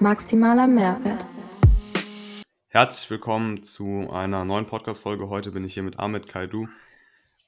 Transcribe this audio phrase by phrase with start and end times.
[0.00, 1.26] Maximaler Mehrwert.
[2.68, 5.28] Herzlich willkommen zu einer neuen Podcast-Folge.
[5.28, 6.68] Heute bin ich hier mit Ahmed Kaidu.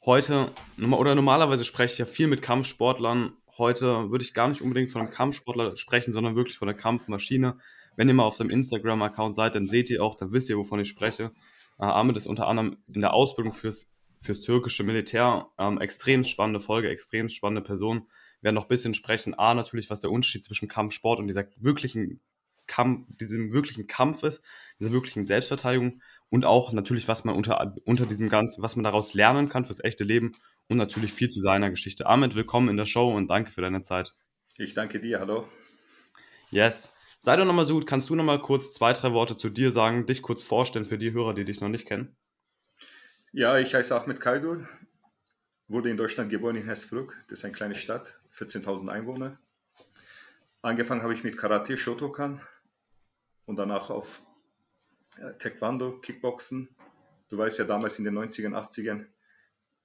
[0.04, 0.52] Heute,
[0.90, 3.32] oder normalerweise spreche ich ja viel mit Kampfsportlern.
[3.56, 7.58] Heute würde ich gar nicht unbedingt von einem Kampfsportler sprechen, sondern wirklich von der Kampfmaschine.
[7.96, 10.80] Wenn ihr mal auf seinem Instagram-Account seid, dann seht ihr auch, dann wisst ihr, wovon
[10.80, 11.32] ich spreche.
[11.78, 13.90] Äh, Ahmed ist unter anderem in der Ausbildung fürs,
[14.20, 15.46] fürs türkische Militär.
[15.58, 18.06] Ähm, extrem spannende Folge, extrem spannende Person.
[18.42, 19.38] Wir werden noch ein bisschen sprechen.
[19.38, 22.20] A, natürlich, was der Unterschied zwischen Kampfsport und dieser wirklichen
[22.66, 24.42] Kampf, diesem wirklichen Kampf ist,
[24.80, 29.14] dieser wirklichen Selbstverteidigung und auch natürlich, was man unter, unter diesem Ganzen, was man daraus
[29.14, 30.32] lernen kann fürs echte Leben
[30.68, 32.06] und natürlich viel zu seiner Geschichte.
[32.06, 34.12] Ahmed, willkommen in der Show und danke für deine Zeit.
[34.56, 35.46] Ich danke dir, hallo.
[36.50, 36.92] Yes.
[37.20, 40.06] Sei doch nochmal so gut, kannst du nochmal kurz zwei, drei Worte zu dir sagen,
[40.06, 42.16] dich kurz vorstellen für die Hörer, die dich noch nicht kennen?
[43.32, 44.68] Ja, ich heiße Ahmed Kaidul,
[45.68, 49.38] wurde in Deutschland geboren in Hessbrück, das ist eine kleine Stadt, 14.000 Einwohner.
[50.62, 52.40] Angefangen habe ich mit Karate, Shotokan
[53.46, 54.22] und danach auf
[55.18, 56.68] äh, Taekwondo, Kickboxen.
[57.28, 59.06] Du weißt ja, damals in den 90ern, 80ern,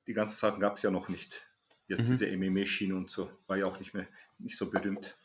[0.06, 1.48] die ganzen Sachen gab es ja noch nicht.
[1.88, 2.18] Jetzt mhm.
[2.18, 4.08] diese MMA-Schiene und so, war ja auch nicht mehr
[4.40, 5.18] nicht so berühmt.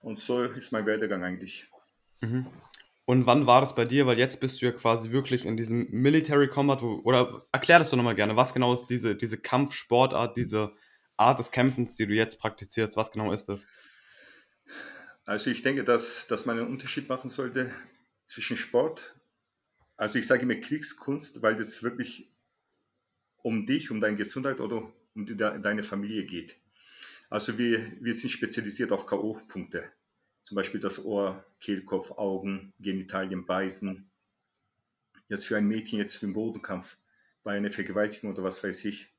[0.00, 1.68] Und so ist mein Werdegang eigentlich.
[2.20, 2.46] Mhm.
[3.06, 4.06] Und wann war das bei dir?
[4.06, 7.90] Weil jetzt bist du ja quasi wirklich in diesem Military Combat, wo, oder erklär das
[7.90, 8.36] doch nochmal gerne.
[8.36, 10.72] Was genau ist diese, diese Kampfsportart, diese
[11.16, 12.96] Art des Kämpfens, die du jetzt praktizierst?
[12.96, 13.66] Was genau ist das?
[15.24, 17.72] Also ich denke, dass, dass man einen Unterschied machen sollte
[18.26, 19.14] zwischen Sport,
[19.96, 22.30] also ich sage immer Kriegskunst, weil das wirklich
[23.42, 26.56] um dich, um deine Gesundheit oder um deine Familie geht.
[27.30, 29.84] Also wir, wir sind spezialisiert auf K.O.-Punkte.
[30.42, 34.10] Zum Beispiel das Ohr, Kehlkopf, Augen, Genitalien, Beißen.
[35.28, 36.98] Jetzt für ein Mädchen, jetzt für den Bodenkampf,
[37.42, 39.13] bei einer Vergewaltigung oder was weiß ich.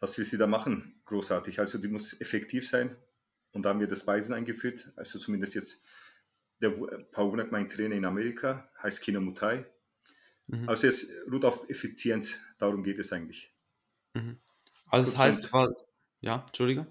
[0.00, 1.00] Was will sie da machen?
[1.06, 1.58] Großartig.
[1.60, 2.96] Also die muss effektiv sein.
[3.52, 4.92] Und da haben wir das Beißen eingeführt.
[4.96, 5.82] Also zumindest jetzt
[6.60, 9.64] der Paul Wunak, mein Trainer in Amerika, heißt Kino Mutai.
[10.46, 10.68] Mhm.
[10.68, 12.38] Also es ruht auf Effizienz.
[12.58, 13.54] Darum geht es eigentlich.
[14.14, 14.38] Mhm.
[14.86, 15.50] Also das heißt,
[16.20, 16.86] ja, Entschuldige.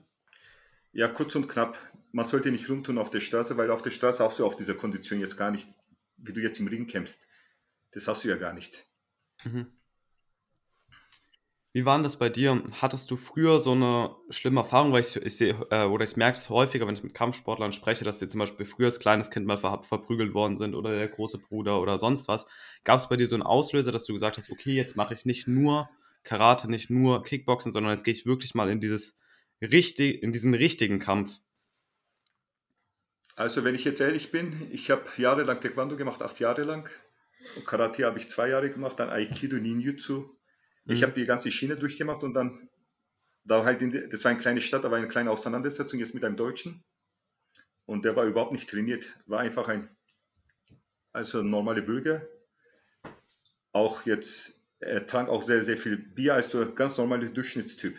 [0.91, 1.77] Ja, kurz und knapp.
[2.11, 4.75] Man sollte nicht rumtun auf der Straße, weil auf der Straße hast du auch diese
[4.75, 5.67] Kondition jetzt gar nicht,
[6.17, 7.27] wie du jetzt im Ring kämpfst.
[7.91, 8.87] Das hast du ja gar nicht.
[9.43, 9.67] Mhm.
[11.77, 12.63] Wie war das bei dir?
[12.81, 16.35] Hattest du früher so eine schlimme Erfahrung, weil ich, ich sehe, äh, oder ich merke
[16.35, 19.45] es häufiger, wenn ich mit Kampfsportlern spreche, dass die zum Beispiel früher als kleines Kind
[19.45, 22.47] mal ver verprügelt worden sind oder der große Bruder oder sonst was.
[22.83, 25.25] Gab es bei dir so einen Auslöser, dass du gesagt hast, okay, jetzt mache ich
[25.25, 25.87] nicht nur
[26.23, 29.15] Karate, nicht nur Kickboxen, sondern jetzt gehe ich wirklich mal in dieses
[29.61, 31.37] richtig, in diesen richtigen Kampf?
[33.35, 36.89] Also, wenn ich jetzt ehrlich bin, ich habe jahrelang Taekwondo gemacht, acht Jahre lang.
[37.55, 40.36] Und Karate habe ich zwei Jahre gemacht, dann Aikido, Ninjutsu.
[40.87, 40.93] Mhm.
[40.93, 42.69] Ich habe die ganze Schiene durchgemacht und dann,
[43.43, 46.25] da halt in, das war eine kleine Stadt, da war eine kleine Auseinandersetzung jetzt mit
[46.25, 46.83] einem Deutschen.
[47.85, 49.87] Und der war überhaupt nicht trainiert, war einfach ein,
[51.13, 52.27] also ein normaler Bürger.
[53.71, 57.97] Auch jetzt, er trank auch sehr, sehr viel Bier, also ganz normaler Durchschnittstyp.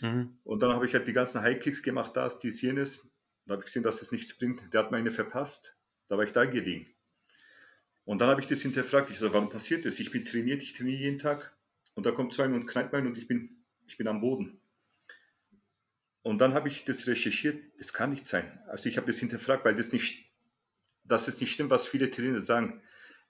[0.00, 0.34] Mhm.
[0.44, 3.10] Und dann habe ich halt die ganzen High-Kicks gemacht, das, dies, jenes.
[3.46, 4.62] Da habe ich gesehen, dass es nichts bringt.
[4.72, 5.76] Der hat meine verpasst.
[6.08, 6.86] Da war ich da gelegen.
[8.04, 9.10] Und dann habe ich das hinterfragt.
[9.10, 9.98] Ich sage, warum passiert das?
[10.00, 11.57] Ich bin trainiert, ich trainiere jeden Tag.
[11.98, 13.56] Und da kommt so ein und knallt mein und ich bin,
[13.88, 14.60] ich bin am Boden.
[16.22, 17.60] Und dann habe ich das recherchiert.
[17.76, 18.62] Das kann nicht sein.
[18.68, 20.32] Also ich habe das hinterfragt, weil das nicht,
[21.02, 22.80] das ist nicht stimmt, was viele Trainer sagen.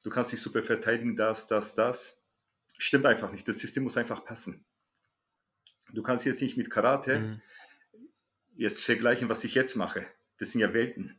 [0.03, 2.23] Du kannst dich super verteidigen, das, das, das.
[2.77, 3.49] Stimmt einfach nicht.
[3.49, 4.67] Das System muss einfach passen.
[5.95, 7.41] Du kannst jetzt nicht mit Karate mhm.
[8.55, 10.05] jetzt vergleichen, was ich jetzt mache.
[10.37, 11.19] Das sind ja Welten.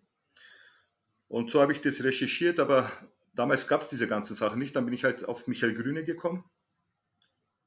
[1.28, 2.92] Und so habe ich das recherchiert, aber
[3.34, 4.76] damals gab es diese ganzen Sachen nicht.
[4.76, 6.44] Dann bin ich halt auf Michael Grüne gekommen.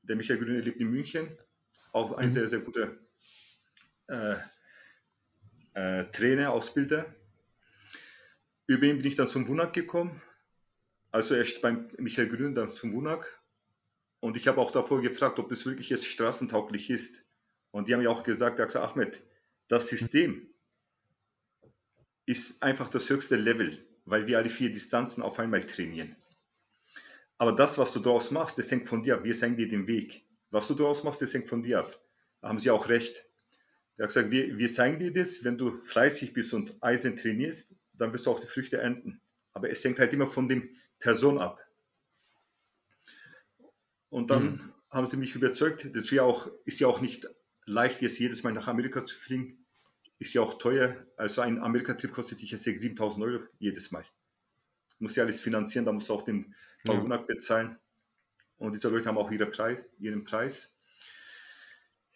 [0.02, 1.38] Der Michael Grüne lebt in München.
[1.92, 2.32] Auch ein mhm.
[2.32, 2.96] sehr, sehr guter
[4.08, 4.34] äh,
[5.74, 7.06] äh, Trainer, Ausbilder.
[8.66, 10.20] Über ihn bin ich dann zum Wunak gekommen.
[11.10, 13.42] Also erst beim Michael Grün, dann zum Wunak.
[14.20, 17.24] Und ich habe auch davor gefragt, ob das wirklich jetzt straßentauglich ist.
[17.70, 19.22] Und die haben ja auch gesagt, Axel Ahmed,
[19.68, 20.48] das System
[22.24, 26.16] ist einfach das höchste Level, weil wir alle vier Distanzen auf einmal trainieren.
[27.38, 29.24] Aber das, was du daraus machst, das hängt von dir ab.
[29.24, 30.24] Wir zeigen dir den Weg.
[30.50, 32.00] Was du daraus machst, das hängt von dir ab.
[32.40, 33.26] Da haben sie auch recht.
[33.96, 37.74] Er hat gesagt, wir, wir zeigen dir das, wenn du fleißig bist und Eisen trainierst,
[37.94, 39.20] dann wirst du auch die Früchte ernten.
[39.52, 41.60] Aber es hängt halt immer von dem Person ab.
[44.08, 44.72] Und dann mhm.
[44.90, 47.28] haben sie mich überzeugt, das auch, ist ja auch nicht
[47.64, 49.64] leicht, jetzt jedes Mal nach Amerika zu fliegen.
[50.18, 51.06] Ist ja auch teuer.
[51.16, 54.04] Also ein Amerika-Trip kostet dich ja 6.000, 7.000 Euro jedes Mal.
[54.98, 57.34] Muss ja alles finanzieren, da musst du auch den Bauunak ja.
[57.34, 57.78] bezahlen.
[58.58, 60.78] Und diese Leute haben auch ihre Preis, ihren Preis.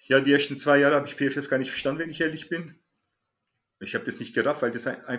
[0.07, 2.79] Ja, die ersten zwei Jahre habe ich PFS gar nicht verstanden, wenn ich ehrlich bin.
[3.81, 5.19] Ich habe das nicht gerafft, weil das ein,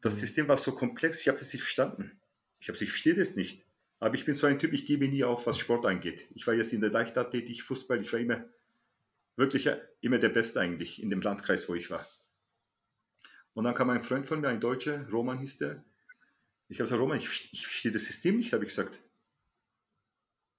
[0.00, 0.18] Das mhm.
[0.20, 2.20] System war so komplex, ich habe das nicht verstanden.
[2.60, 3.64] Ich habe ich verstehe das nicht.
[4.00, 6.28] Aber ich bin so ein Typ, ich gebe nie auf, was Sport angeht.
[6.34, 8.44] Ich war jetzt in der Leichtathletik, Fußball, ich war immer
[9.34, 9.68] wirklich
[10.00, 12.06] immer der Beste eigentlich in dem Landkreis, wo ich war.
[13.54, 15.84] Und dann kam ein Freund von mir, ein Deutscher, Roman hieß der.
[16.68, 19.00] Ich habe gesagt, Roman, ich, ich verstehe das System nicht, habe ich gesagt.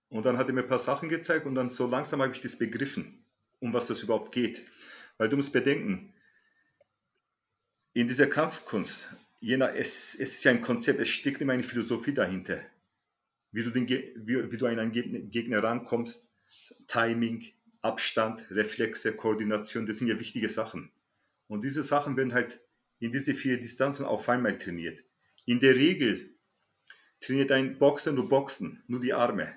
[0.09, 2.41] Und dann hat er mir ein paar Sachen gezeigt und dann so langsam habe ich
[2.41, 3.23] das begriffen,
[3.59, 4.65] um was das überhaupt geht.
[5.17, 6.13] Weil du musst bedenken,
[7.93, 12.13] in dieser Kampfkunst, jener, es, es ist ja ein Konzept, es steckt immer eine Philosophie
[12.13, 12.59] dahinter.
[13.51, 16.29] Wie du, den, wie, wie du an einen Gegner rankommst,
[16.87, 17.45] Timing,
[17.81, 20.91] Abstand, Reflexe, Koordination, das sind ja wichtige Sachen.
[21.47, 22.59] Und diese Sachen werden halt
[22.99, 25.03] in diese vier Distanzen auf einmal trainiert.
[25.49, 26.37] In der Regel
[27.21, 29.51] trainiert ein Boxer nur Boxen, nur die Arme.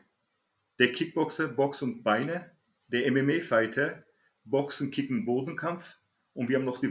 [0.78, 2.50] Der Kickboxer Box und Beine,
[2.90, 4.02] der MMA-Fighter
[4.44, 5.98] Boxen, Kicken, Bodenkampf
[6.32, 6.90] und wir haben noch, die,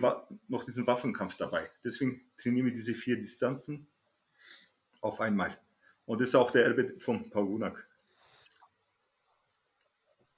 [0.50, 1.68] noch diesen Waffenkampf dabei.
[1.84, 3.88] Deswegen trainieren wir diese vier Distanzen
[5.02, 5.60] auf einmal.
[6.06, 7.90] Und das ist auch der Erbe von Paugunak.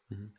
[0.07, 0.33] Mhm.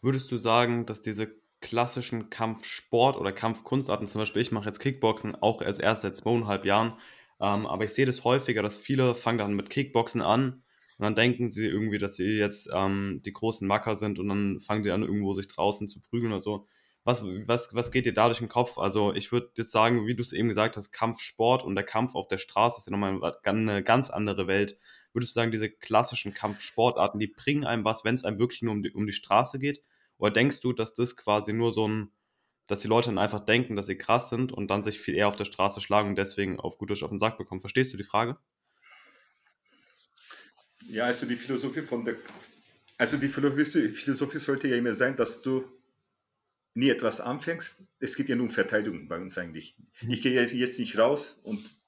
[0.00, 5.36] Würdest du sagen, dass diese klassischen Kampfsport- oder Kampfkunstarten, zum Beispiel ich mache jetzt Kickboxen
[5.36, 6.98] auch als erst seit zweieinhalb Jahren,
[7.40, 10.62] ähm, aber ich sehe das häufiger, dass viele fangen dann mit Kickboxen an
[10.98, 14.60] und dann denken sie irgendwie, dass sie jetzt ähm, die großen Macker sind und dann
[14.60, 16.66] fangen sie an, irgendwo sich draußen zu prügeln oder so.
[17.04, 18.76] Was, was, was geht dir da durch den Kopf?
[18.76, 22.14] Also ich würde jetzt sagen, wie du es eben gesagt hast, Kampfsport und der Kampf
[22.14, 24.78] auf der Straße ist ja nochmal eine ganz andere Welt.
[25.14, 28.72] Würdest du sagen, diese klassischen Kampfsportarten, die bringen einem was, wenn es einem wirklich nur
[28.74, 29.82] um die, um die Straße geht?
[30.18, 32.10] Oder denkst du, dass das quasi nur so ein,
[32.70, 35.28] dass die Leute dann einfach denken, dass sie krass sind und dann sich viel eher
[35.28, 37.60] auf der Straße schlagen und deswegen auf gut Deutsch auf den Sack bekommen?
[37.60, 38.38] Verstehst du die Frage?
[40.88, 42.16] Ja, also die Philosophie von der,
[42.98, 45.64] also die Philosophie, Philosophie sollte ja immer sein, dass du
[46.74, 47.84] nie etwas anfängst.
[47.98, 49.76] Es geht ja nur um Verteidigung bei uns eigentlich.
[50.00, 50.10] Mhm.
[50.10, 51.78] Ich gehe jetzt nicht raus und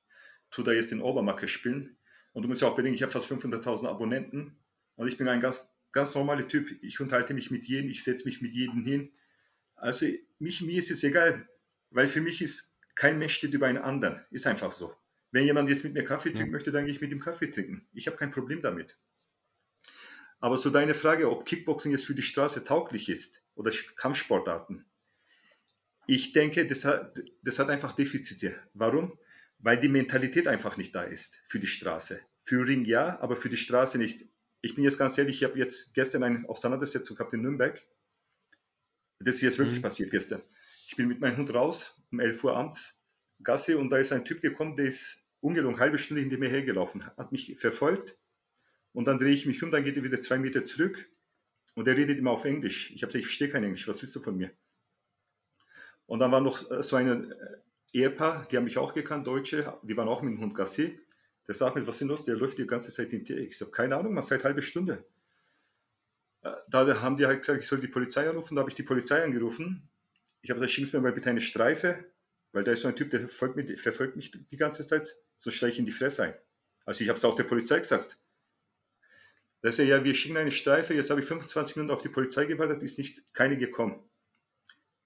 [0.51, 1.97] tue da jetzt den Obermacker spielen.
[2.33, 4.59] Und du musst ja auch bedenken, ich habe fast 500.000 Abonnenten
[4.97, 6.83] und ich bin ein ganz ganz normaler Typ.
[6.83, 9.13] Ich unterhalte mich mit jedem, ich setze mich mit jedem hin.
[9.83, 10.07] Also
[10.39, 11.49] mich, mir ist es egal,
[11.91, 14.25] weil für mich ist kein Mensch steht über einen anderen.
[14.31, 14.95] Ist einfach so.
[15.33, 16.53] Wenn jemand jetzt mit mir Kaffee trinken ja.
[16.53, 17.89] möchte, dann gehe ich mit ihm Kaffee trinken.
[17.93, 18.97] Ich habe kein Problem damit.
[20.39, 24.85] Aber so deine Frage, ob Kickboxing jetzt für die Straße tauglich ist oder Kampfsportarten.
[26.07, 28.55] Ich denke, das hat, das hat einfach Defizite.
[28.75, 29.19] Warum?
[29.59, 32.21] Weil die Mentalität einfach nicht da ist für die Straße.
[32.39, 34.27] Für Ring ja, aber für die Straße nicht
[34.63, 37.85] ich bin jetzt ganz ehrlich, ich habe jetzt gestern eine Auseinandersetzung gehabt in Nürnberg.
[39.25, 39.83] Das ist jetzt wirklich mhm.
[39.83, 40.43] passiert gestern.
[40.89, 43.01] Ich bin mit meinem Hund raus, um 11 Uhr abends,
[43.43, 46.49] Gasse, und da ist ein Typ gekommen, der ist ungelogen eine halbe Stunde hinter mir
[46.49, 48.19] hergelaufen, hat mich verfolgt.
[48.93, 51.11] Und dann drehe ich mich um, dann geht er wieder zwei Meter zurück
[51.75, 52.91] und er redet immer auf Englisch.
[52.91, 54.51] Ich habe gesagt, ich verstehe kein Englisch, was willst du von mir?
[56.07, 57.35] Und dann war noch äh, so ein äh,
[57.93, 60.99] Ehepaar, die haben mich auch gekannt, Deutsche, die waren auch mit dem Hund Gassi.
[61.47, 62.25] Der sagt mir, was ist denn los?
[62.25, 65.05] Der läuft die ganze Zeit in Ich sage, keine Ahnung, was seit halbe Stunde.
[66.43, 68.55] Äh, da haben die halt gesagt, ich soll die Polizei anrufen.
[68.55, 69.89] Da habe ich die Polizei angerufen.
[70.43, 72.05] Ich habe gesagt, schicken mir mal bitte eine Streife,
[72.53, 75.17] weil da ist so ein Typ, der verfolgt mich, verfolgt mich die ganze Zeit.
[75.37, 76.35] So stelle ich in die Fresse ein.
[76.85, 78.19] Also ich habe es auch der Polizei gesagt.
[79.61, 82.09] Da ist er, ja, wir schicken eine Streife, jetzt habe ich 25 Minuten auf die
[82.09, 84.03] Polizei gewartet, ist nicht keine gekommen.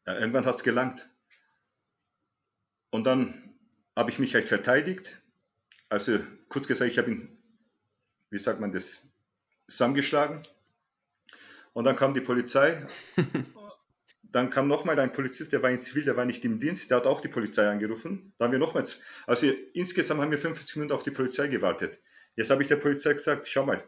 [0.06, 1.10] Ja, irgendwann hat es gelangt.
[2.90, 3.54] Und dann
[3.94, 5.20] habe ich mich halt verteidigt
[5.88, 7.38] also kurz gesagt, ich habe ihn,
[8.30, 9.02] wie sagt man das,
[9.68, 10.42] zusammengeschlagen.
[11.76, 12.86] Und dann kam die Polizei.
[14.22, 16.96] dann kam nochmal ein Polizist, der war in Zivil, der war nicht im Dienst, der
[16.96, 18.32] hat auch die Polizei angerufen.
[18.38, 22.00] Da haben wir nochmals, also insgesamt haben wir 50 Minuten auf die Polizei gewartet.
[22.34, 23.84] Jetzt habe ich der Polizei gesagt, schau mal,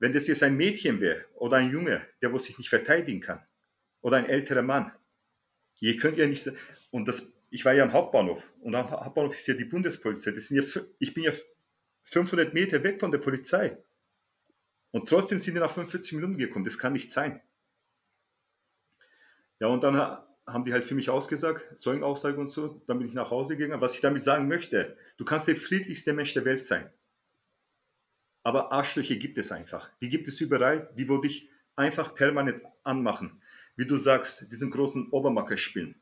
[0.00, 3.40] wenn das jetzt ein Mädchen wäre oder ein Junge, der wo sich nicht verteidigen kann,
[4.02, 4.92] oder ein älterer Mann,
[5.80, 6.52] ihr könnt ja nicht,
[6.90, 10.32] und das ich war ja am Hauptbahnhof und am Hauptbahnhof ist ja die Bundespolizei.
[10.32, 11.32] Das sind ja, ich bin ja
[12.02, 13.78] 500 Meter weg von der Polizei.
[14.92, 16.64] Und trotzdem sind die nach 45 Minuten gekommen.
[16.64, 17.40] Das kann nicht sein.
[19.58, 19.96] Ja, und dann
[20.46, 22.82] haben die halt für mich ausgesagt, Zeugenaussage und so.
[22.86, 23.80] Dann bin ich nach Hause gegangen.
[23.80, 26.90] Was ich damit sagen möchte, du kannst der friedlichste Mensch der Welt sein.
[28.42, 29.88] Aber Arschlöcher gibt es einfach.
[30.00, 33.40] Die gibt es überall, die wo dich einfach permanent anmachen.
[33.76, 35.94] Wie du sagst, diesen großen Obermacker spielen.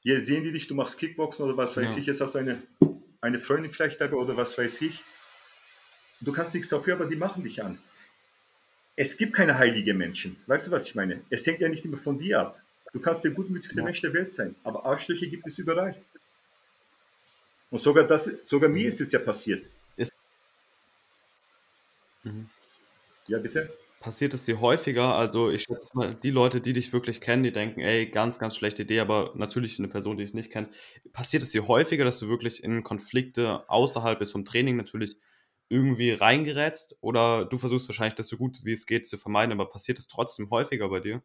[0.00, 1.98] Hier sehen die dich, du machst Kickboxen oder was weiß ja.
[1.98, 2.60] ich, jetzt hast du eine,
[3.20, 5.04] eine Freundin vielleicht dabei oder was weiß ich.
[6.20, 7.78] Du kannst nichts dafür, aber die machen dich an.
[8.96, 10.42] Es gibt keine heiligen Menschen.
[10.46, 11.26] Weißt du, was ich meine?
[11.28, 12.62] Es hängt ja nicht immer von dir ab.
[12.94, 13.84] Du kannst der gutmütigste ja.
[13.84, 15.94] Mensch der Welt sein, aber Arschlöcher gibt es überall.
[17.70, 19.68] Und sogar, das, sogar mir ist es ja passiert.
[19.96, 20.12] Ist
[22.24, 22.50] mhm.
[23.28, 23.78] Ja, bitte?
[24.00, 25.14] Passiert es dir häufiger?
[25.14, 28.56] Also, ich schätze mal, die Leute, die dich wirklich kennen, die denken: „Ey, ganz, ganz
[28.56, 30.70] schlechte Idee“, aber natürlich 'ne Person, die dich nicht kennt.
[31.12, 35.16] Passiert es dir häufiger, dass du wirklich in Konflikte außerhalb jetzt vom Training natürlich
[35.72, 36.96] irgendwie reingerätst?
[37.00, 40.06] Oder du versuchst wahrscheinlich, das so gut wie es geht zu vermeiden, aber passiert es
[40.08, 41.22] trotzdem häufiger bei dir?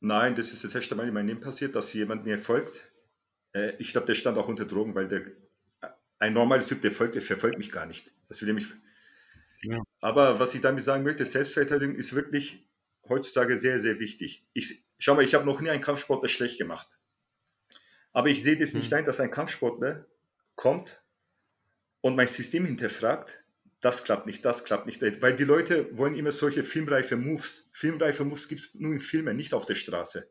[0.00, 2.90] Nein, das ist das erste Mal in meinem Leben passiert, dass jemand mir folgt.
[3.54, 5.24] Äh, ich glaube, der stand auch unter Drogen, weil der
[6.18, 8.12] ein normaler Typ, der folgt, der verfolgt mich gar nicht.
[8.28, 8.66] Das will mich
[9.62, 9.82] Ja.
[10.02, 12.68] Aber was ich damit sagen möchte, Selbstverteidigung ist wirklich
[13.08, 14.46] heutzutage sehr, sehr wichtig.
[14.52, 16.88] Ich, schau mal, ich habe noch nie einen Kampfsportler schlecht gemacht.
[18.12, 18.94] Aber ich sehe das nicht Mhm.
[18.94, 20.06] ein, dass ein Kampfsportler
[20.54, 21.02] kommt
[22.00, 23.42] und mein System hinterfragt.
[23.80, 25.00] Das klappt nicht, das klappt nicht.
[25.22, 27.68] Weil die Leute wollen immer solche filmreife Moves.
[27.72, 30.30] Filmreife Moves gibt es nur in Filmen, nicht auf der Straße.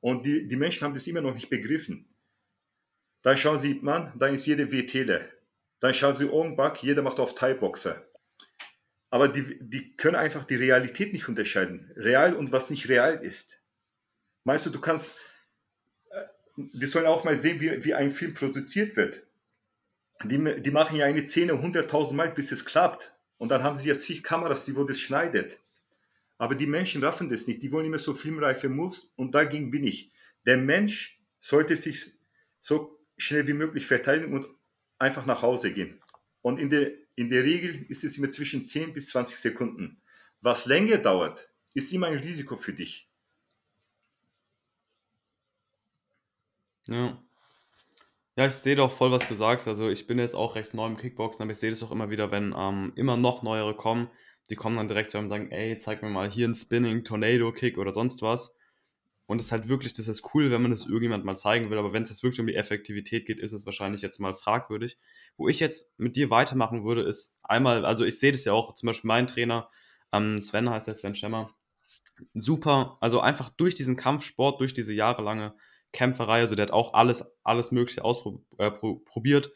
[0.00, 2.06] Und die, die Menschen haben das immer noch nicht begriffen.
[3.22, 5.26] Dann schauen sie, Mann, da ist jeder WTler.
[5.80, 8.06] Dann schauen sie Ongback, jeder macht auf Thai-Boxer.
[9.08, 11.90] Aber die, die können einfach die Realität nicht unterscheiden.
[11.96, 13.60] Real und was nicht real ist.
[14.44, 15.16] Meinst du, du kannst,
[16.10, 16.22] äh,
[16.56, 19.22] die sollen auch mal sehen, wie, wie ein Film produziert wird.
[20.24, 23.12] Die, die machen ja eine Szene 100.000 Mal, bis es klappt.
[23.38, 25.60] Und dann haben sie ja zig Kameras, die wo das schneidet.
[26.38, 27.62] Aber die Menschen raffen das nicht.
[27.62, 30.10] Die wollen immer so filmreife Moves und dagegen bin ich.
[30.46, 32.12] Der Mensch sollte sich
[32.60, 34.46] so schnell wie möglich verteidigen und
[34.98, 36.00] einfach nach Hause gehen.
[36.42, 40.00] Und in der, in der Regel ist es immer zwischen 10 bis 20 Sekunden.
[40.40, 43.08] Was länger dauert, ist immer ein Risiko für dich.
[46.86, 47.22] Ja.
[48.36, 49.68] Ja, ich sehe doch voll, was du sagst.
[49.68, 52.10] Also ich bin jetzt auch recht neu im Kickboxen, aber ich sehe das auch immer
[52.10, 54.10] wieder, wenn ähm, immer noch neuere kommen,
[54.50, 57.04] die kommen dann direkt zu einem und sagen, ey, zeig mir mal hier einen Spinning,
[57.04, 58.52] Tornado Kick oder sonst was.
[59.26, 61.78] Und es ist halt wirklich, das ist cool, wenn man das irgendjemand mal zeigen will,
[61.78, 64.98] aber wenn es jetzt wirklich um die Effektivität geht, ist es wahrscheinlich jetzt mal fragwürdig.
[65.36, 68.74] Wo ich jetzt mit dir weitermachen würde, ist einmal, also ich sehe das ja auch,
[68.74, 69.70] zum Beispiel mein Trainer,
[70.12, 71.54] ähm, Sven heißt der, Sven Schemmer,
[72.34, 75.54] super, also einfach durch diesen Kampfsport, durch diese jahrelange
[75.94, 79.46] Kämpferei, also der hat auch alles, alles Mögliche ausprobiert.
[79.46, 79.50] Äh,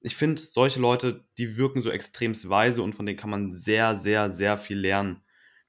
[0.00, 4.00] ich finde, solche Leute, die wirken so extrem weise und von denen kann man sehr,
[4.00, 5.22] sehr, sehr viel lernen.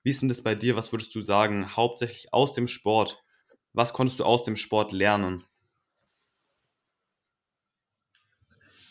[0.04, 0.76] Wie ist denn das bei dir?
[0.76, 1.76] Was würdest du sagen?
[1.76, 3.24] Hauptsächlich aus dem Sport.
[3.74, 5.44] Was konntest du aus dem Sport lernen?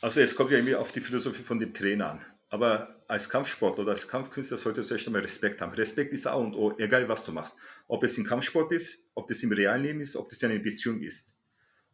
[0.02, 2.24] Also es kommt ja irgendwie auf die Philosophie von dem Trainer an.
[2.50, 5.72] Aber als Kampfsport oder als Kampfkünstler solltest du erst einmal Respekt haben.
[5.72, 7.56] Respekt ist A und O, egal was du machst.
[7.86, 11.00] Ob es im Kampfsport ist, ob das im realen Leben ist, ob das eine Beziehung
[11.00, 11.34] ist.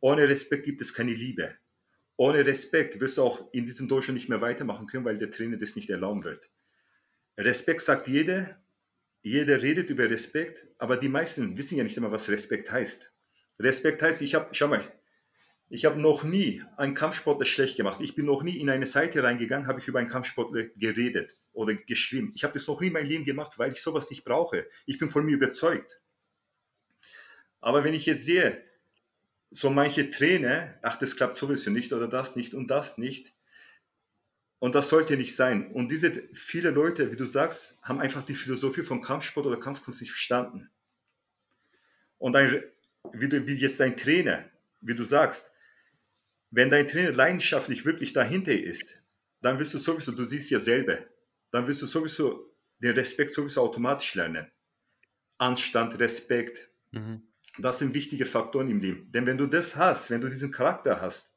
[0.00, 1.54] Ohne Respekt gibt es keine Liebe.
[2.16, 5.58] Ohne Respekt wirst du auch in diesem Dojo nicht mehr weitermachen können, weil der Trainer
[5.58, 6.48] das nicht erlauben wird.
[7.36, 8.58] Respekt sagt jeder,
[9.20, 13.12] jeder redet über Respekt, aber die meisten wissen ja nicht immer, was Respekt heißt.
[13.58, 14.80] Respekt heißt, ich habe, schau mal,
[15.68, 18.00] ich habe noch nie einen Kampfsportler schlecht gemacht.
[18.00, 21.74] Ich bin noch nie in eine Seite reingegangen, habe ich über einen Kampfsportler geredet oder
[21.74, 22.30] geschrieben.
[22.34, 24.66] Ich habe das noch nie in meinem Leben gemacht, weil ich sowas nicht brauche.
[24.86, 26.00] Ich bin von mir überzeugt.
[27.60, 28.62] Aber wenn ich jetzt sehe,
[29.50, 33.32] so manche Trainer, ach, das klappt sowieso nicht oder das nicht und das nicht.
[34.58, 35.72] Und das sollte nicht sein.
[35.72, 40.00] Und diese viele Leute, wie du sagst, haben einfach die Philosophie von Kampfsport oder Kampfkunst
[40.00, 40.70] nicht verstanden.
[42.18, 42.62] Und ein,
[43.12, 44.48] wie, du, wie jetzt dein Trainer,
[44.80, 45.52] wie du sagst,
[46.56, 48.98] wenn dein Trainer leidenschaftlich wirklich dahinter ist,
[49.42, 50.96] dann wirst du sowieso, du siehst ja selber,
[51.50, 54.50] dann wirst du sowieso den Respekt sowieso automatisch lernen.
[55.36, 57.28] Anstand, Respekt, mhm.
[57.58, 59.12] das sind wichtige Faktoren im Leben.
[59.12, 61.36] Denn wenn du das hast, wenn du diesen Charakter hast,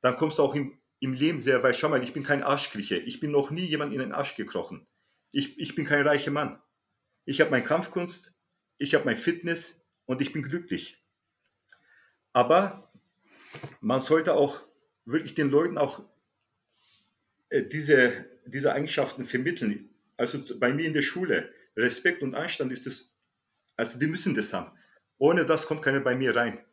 [0.00, 1.76] dann kommst du auch im, im Leben sehr weit.
[1.76, 2.96] Schau mal, ich bin kein Arschkriecher.
[2.96, 4.84] Ich bin noch nie jemand in den Arsch gekrochen.
[5.30, 6.60] Ich, ich bin kein reicher Mann.
[7.24, 8.34] Ich habe meine Kampfkunst,
[8.78, 11.00] ich habe mein Fitness und ich bin glücklich.
[12.32, 12.90] Aber
[13.80, 14.60] man sollte auch
[15.04, 16.02] wirklich den Leuten auch
[17.50, 19.90] äh, diese, diese Eigenschaften vermitteln.
[20.16, 23.12] Also bei mir in der Schule, Respekt und Anstand ist das,
[23.76, 24.70] also die müssen das haben.
[25.18, 26.64] Ohne das kommt keiner bei mir rein.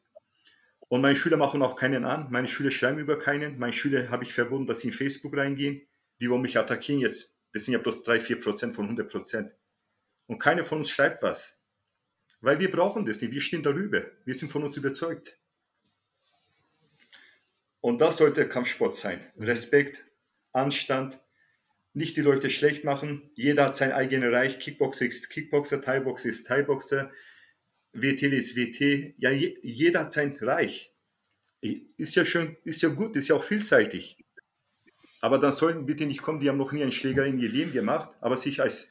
[0.91, 2.27] Und meine Schüler machen auch keinen an.
[2.31, 3.57] Meine Schüler schreiben über keinen.
[3.57, 5.87] Meine Schüler habe ich verboten, dass sie in Facebook reingehen.
[6.19, 7.37] Die wollen mich attackieren jetzt.
[7.53, 9.51] Das sind ja bloß 3, 4 Prozent von 100 Prozent.
[10.27, 11.61] Und keiner von uns schreibt was.
[12.41, 13.31] Weil wir brauchen das nicht.
[13.31, 14.03] Wir stehen darüber.
[14.25, 15.39] Wir sind von uns überzeugt.
[17.81, 19.19] Und das sollte Kampfsport sein.
[19.37, 20.05] Respekt,
[20.53, 21.19] Anstand,
[21.93, 23.31] nicht die Leute schlecht machen.
[23.35, 24.59] Jeder hat sein eigenes Reich.
[24.59, 27.11] Kickboxer ist Kickboxer, Thai-Boxer ist Thai-Boxer,
[27.93, 29.15] WT ist WT.
[29.17, 30.93] Ja, jeder hat sein Reich.
[31.61, 34.17] Ist ja schön, ist ja gut, ist ja auch vielseitig.
[35.19, 37.73] Aber dann sollten bitte nicht kommen, die haben noch nie einen Schläger in ihr Leben
[37.73, 38.89] gemacht, aber sich als.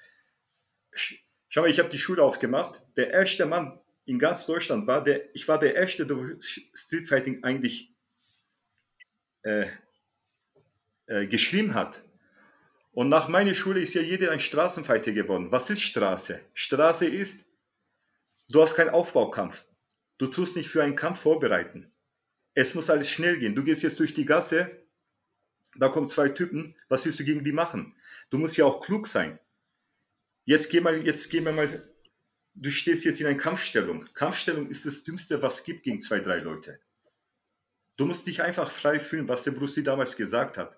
[0.92, 2.80] Schau mal, ich habe die Schule aufgemacht.
[2.96, 7.89] Der erste Mann in ganz Deutschland war der, ich war der erste, der Streetfighting eigentlich
[9.42, 9.66] äh,
[11.06, 12.02] äh, geschrieben hat.
[12.92, 15.52] Und nach meiner Schule ist ja jeder ein Straßenfighter geworden.
[15.52, 16.40] Was ist Straße?
[16.54, 17.46] Straße ist,
[18.48, 19.64] du hast keinen Aufbaukampf.
[20.18, 21.90] Du tust nicht für einen Kampf vorbereiten.
[22.54, 23.54] Es muss alles schnell gehen.
[23.54, 24.70] Du gehst jetzt durch die Gasse,
[25.76, 27.94] da kommen zwei Typen, was willst du gegen die machen?
[28.30, 29.38] Du musst ja auch klug sein.
[30.44, 31.88] Jetzt geh mal, jetzt gehen wir mal,
[32.54, 34.06] du stehst jetzt in einer Kampfstellung.
[34.14, 36.80] Kampfstellung ist das Dümmste, was es gibt gegen zwei, drei Leute.
[38.00, 40.74] Du musst dich einfach frei fühlen, was der Bruce Lee damals gesagt hat.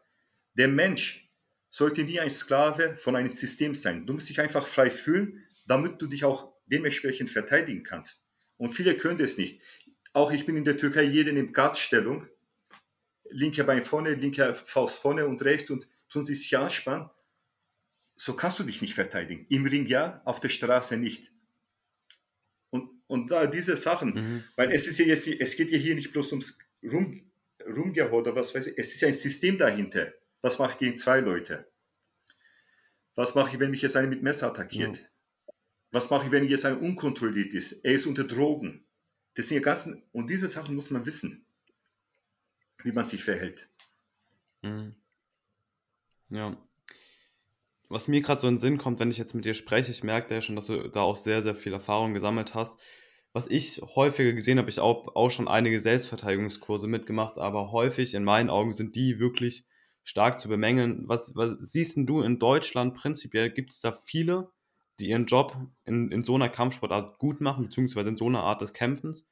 [0.55, 1.31] Der Mensch
[1.71, 4.09] sollte nie ein Sklave von einem System sein.
[4.09, 8.27] Du musst dich einfach frei fühlen, damit du dich auch dementsprechend verteidigen kannst.
[8.57, 9.61] Und viele können das nicht.
[10.13, 12.27] Auch ich bin in der Türkei, jeder nimmt Guardstellung,
[13.31, 17.09] linke Bein vorne, linke Faust vorne und rechts und tun sie sich anspannen.
[18.17, 19.47] So kannst du dich nicht verteidigen.
[19.49, 21.31] Im Ring ja, auf der Straße nicht.
[22.71, 24.45] Und, und da diese Sachen, mhm.
[24.57, 27.31] weil es ist ja jetzt, es geht ja hier nicht bloß ums Rum,
[27.65, 30.13] oder was weiß ich, es ist ein System dahinter.
[30.41, 31.71] Was mache ich gegen zwei Leute?
[33.15, 34.99] Was mache ich, wenn mich jetzt einer mit Messer attackiert?
[34.99, 35.53] Ja.
[35.93, 37.85] Was mache ich, wenn jetzt einer unkontrolliert ist?
[37.85, 38.87] Er ist unter Drogen.
[39.35, 41.47] Das sind ja ganzen, und diese Sachen muss man wissen,
[42.83, 43.69] wie man sich verhält.
[44.63, 44.95] Mhm.
[46.31, 46.57] Ja.
[47.89, 50.03] Was mir gerade so in den Sinn kommt, wenn ich jetzt mit dir spreche, ich
[50.03, 52.81] merke ja schon, dass du da auch sehr, sehr viel Erfahrung gesammelt hast.
[53.35, 58.25] Was ich häufiger gesehen habe, ich auch, auch schon einige Selbstverteidigungskurse mitgemacht, aber häufig in
[58.25, 59.65] meinen Augen sind die wirklich
[60.05, 61.09] stark zu bemängeln.
[61.09, 63.51] Was, was siehst du in Deutschland prinzipiell?
[63.51, 64.51] Gibt es da viele,
[65.01, 68.61] die ihren Job in, in so einer Kampfsportart gut machen, beziehungsweise in so einer Art
[68.61, 69.27] des Kämpfens?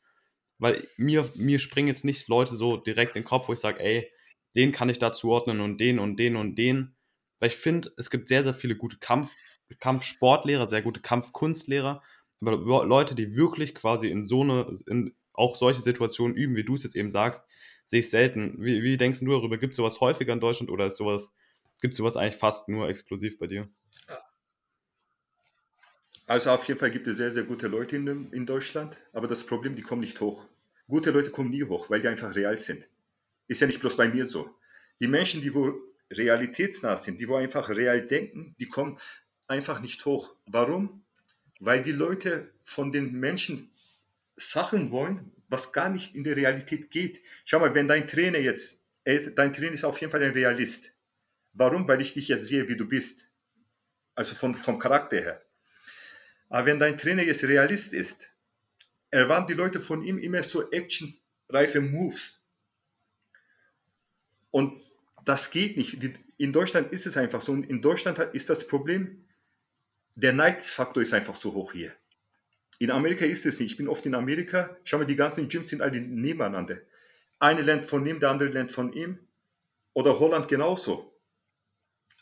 [0.59, 3.81] Weil mir, mir springen jetzt nicht Leute so direkt in den Kopf, wo ich sage,
[3.81, 4.11] ey,
[4.57, 6.97] den kann ich da zuordnen und den und den und den.
[7.39, 9.31] Weil ich finde, es gibt sehr, sehr viele gute Kampf,
[9.79, 12.03] Kampfsportlehrer, sehr gute Kampfkunstlehrer,
[12.41, 16.75] aber Leute, die wirklich quasi in so eine, in auch solche Situationen üben, wie du
[16.75, 17.45] es jetzt eben sagst,
[17.87, 18.63] sehe ich selten.
[18.63, 19.59] Wie, wie denkst du darüber?
[19.59, 21.33] Gibt es sowas häufiger in Deutschland oder ist sowas,
[21.81, 23.69] gibt es sowas eigentlich fast nur exklusiv bei dir?
[26.27, 29.45] Also auf jeden Fall gibt es sehr, sehr gute Leute in, in Deutschland, aber das
[29.45, 30.47] Problem, die kommen nicht hoch.
[30.87, 32.89] Gute Leute kommen nie hoch, weil die einfach real sind.
[33.49, 34.49] Ist ja nicht bloß bei mir so.
[35.01, 35.75] Die Menschen, die wo
[36.11, 38.99] realitätsnah sind, die wo einfach real denken, die kommen
[39.49, 40.37] einfach nicht hoch.
[40.47, 41.05] Warum?
[41.61, 43.71] Weil die Leute von den Menschen
[44.37, 47.21] Sachen wollen, was gar nicht in der Realität geht.
[47.45, 50.93] Schau mal, wenn dein Trainer jetzt, dein Trainer ist auf jeden Fall ein Realist.
[51.53, 51.87] Warum?
[51.89, 53.27] Weil ich dich jetzt sehe, wie du bist.
[54.15, 55.43] Also von, vom Charakter her.
[56.49, 58.31] Aber wenn dein Trainer jetzt Realist ist,
[59.11, 62.43] erwarten die Leute von ihm immer so actionreife Moves.
[64.51, 64.81] Und
[65.25, 65.99] das geht nicht.
[66.39, 67.53] In Deutschland ist es einfach so.
[67.53, 69.25] Und in Deutschland ist das Problem,
[70.21, 71.93] der Neidfaktor ist einfach zu hoch hier.
[72.79, 73.73] In Amerika ist es nicht.
[73.73, 74.77] Ich bin oft in Amerika.
[74.85, 76.79] Schau mal, die ganzen Gyms sind alle nebeneinander.
[77.39, 79.19] Eine lernt von ihm, der andere lernt von ihm.
[79.93, 81.15] Oder Holland genauso.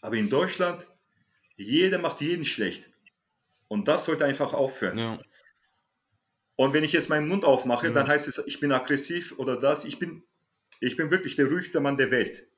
[0.00, 0.87] Aber in Deutschland,
[1.56, 2.88] jeder macht jeden schlecht.
[3.68, 4.98] Und das sollte einfach aufhören.
[4.98, 5.18] Ja.
[6.56, 7.92] Und wenn ich jetzt meinen Mund aufmache, ja.
[7.92, 9.84] dann heißt es, ich bin aggressiv oder das.
[9.84, 10.24] Ich bin,
[10.80, 12.48] ich bin wirklich der ruhigste Mann der Welt.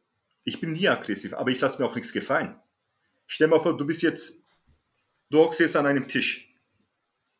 [0.44, 2.58] Ich bin nie aggressiv, aber ich lasse mir auch nichts gefallen.
[3.26, 4.39] Stell dir mal vor, du bist jetzt,
[5.30, 6.50] du hockst jetzt an einem Tisch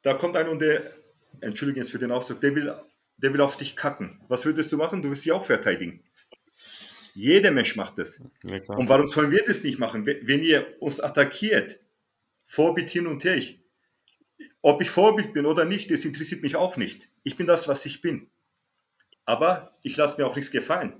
[0.02, 0.92] da kommt einer und der,
[1.40, 2.74] entschuldige jetzt für den Ausdruck, der will,
[3.18, 4.20] der will auf dich kacken.
[4.28, 5.02] Was würdest du machen?
[5.02, 6.02] Du wirst sie auch verteidigen.
[7.14, 8.22] Jeder Mensch macht das.
[8.42, 10.06] Ja, und warum sollen wir das nicht machen?
[10.06, 11.80] Wenn ihr uns attackiert,
[12.46, 13.60] Vorbild hin und her, ich,
[14.62, 17.08] ob ich Vorbild bin oder nicht, das interessiert mich auch nicht.
[17.24, 18.28] Ich bin das, was ich bin.
[19.24, 20.92] Aber ich lasse mir auch nichts gefallen.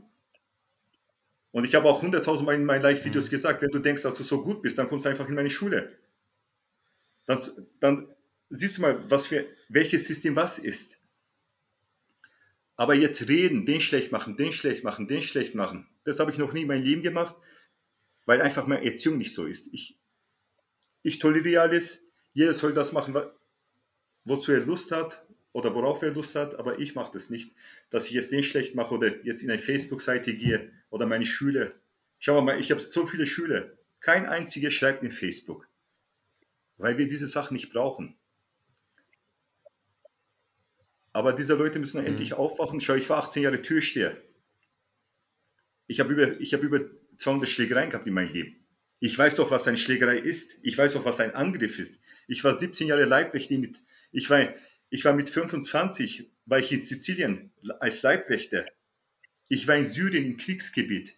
[1.53, 3.31] Und ich habe auch hunderttausend Mal in meinen Live-Videos mhm.
[3.31, 5.50] gesagt, wenn du denkst, dass du so gut bist, dann kommst du einfach in meine
[5.50, 5.96] Schule.
[7.26, 7.40] Dann,
[7.80, 8.14] dann
[8.50, 10.98] siehst du mal, was für, welches System was ist.
[12.76, 16.38] Aber jetzt reden, den schlecht machen, den schlecht machen, den schlecht machen, das habe ich
[16.38, 17.37] noch nie in meinem Leben gemacht,
[18.24, 19.72] weil einfach meine Erziehung nicht so ist.
[19.72, 19.98] Ich,
[21.02, 23.14] ich toleriere alles, jeder soll das machen,
[24.24, 27.54] wozu er Lust hat oder worauf er Lust hat, aber ich mache das nicht,
[27.90, 31.72] dass ich jetzt den schlecht mache oder jetzt in eine Facebook-Seite gehe oder meine Schüler.
[32.18, 35.68] Schau mal, ich habe so viele Schüler, kein einziger schreibt in Facebook,
[36.80, 38.16] weil wir diese Sachen nicht brauchen.
[41.12, 42.06] Aber diese Leute müssen mhm.
[42.06, 42.80] endlich aufwachen.
[42.80, 44.16] Schau, ich war 18 Jahre Türsteher.
[45.86, 46.80] Ich habe über, ich habe über
[47.16, 48.56] 200 Schlägereien gehabt in meinem Leben.
[49.00, 50.58] Ich weiß doch, was eine Schlägerei ist.
[50.62, 52.00] Ich weiß doch, was ein Angriff ist.
[52.28, 53.56] Ich war 17 Jahre Leibwächter.
[54.12, 54.54] Ich, war,
[54.90, 58.66] ich war mit 25, war ich in Sizilien als Leibwächter.
[59.48, 61.16] Ich war in Syrien im Kriegsgebiet.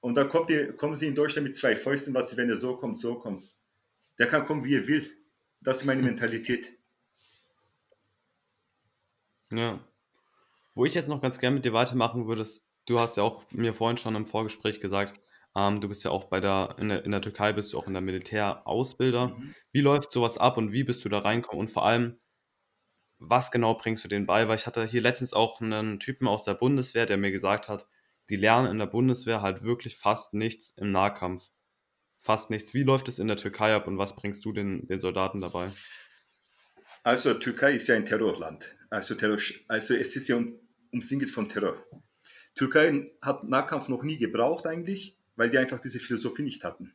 [0.00, 2.76] Und da kommt ihr, kommen sie in Deutschland mit zwei Fäusten, was wenn er so
[2.76, 3.42] kommt, so kommt.
[4.18, 5.10] Der kann kommen, wie er will.
[5.60, 6.76] Das ist meine Mentalität.
[9.50, 9.80] Ja.
[10.74, 13.44] Wo ich jetzt noch ganz gerne mit dir weitermachen würde, ist, du hast ja auch
[13.52, 15.20] mir vorhin schon im Vorgespräch gesagt,
[15.56, 17.86] Ähm, du bist ja auch bei der in, der, in der Türkei bist du auch
[17.86, 19.28] in der Militärausbilder.
[19.28, 19.54] Mhm.
[19.72, 21.60] Wie läuft sowas ab und wie bist du da reinkommen?
[21.60, 22.18] Und vor allem,
[23.18, 24.46] was genau bringst du denen bei?
[24.46, 27.88] Weil ich hatte hier letztens auch einen Typen aus der Bundeswehr, der mir gesagt hat,
[28.30, 31.48] die lernen in der Bundeswehr halt wirklich fast nichts im Nahkampf.
[32.20, 32.74] Fast nichts.
[32.74, 35.68] Wie läuft es in der Türkei ab und was bringst du den, den Soldaten dabei?
[37.02, 38.76] Also Türkei ist ja ein Terrorland.
[38.90, 40.58] Also, Terror, also es ist ja um,
[40.92, 41.82] umsingelt von Terror.
[42.54, 46.92] Türkei hat Nahkampf noch nie gebraucht eigentlich, weil die einfach diese Philosophie nicht hatten.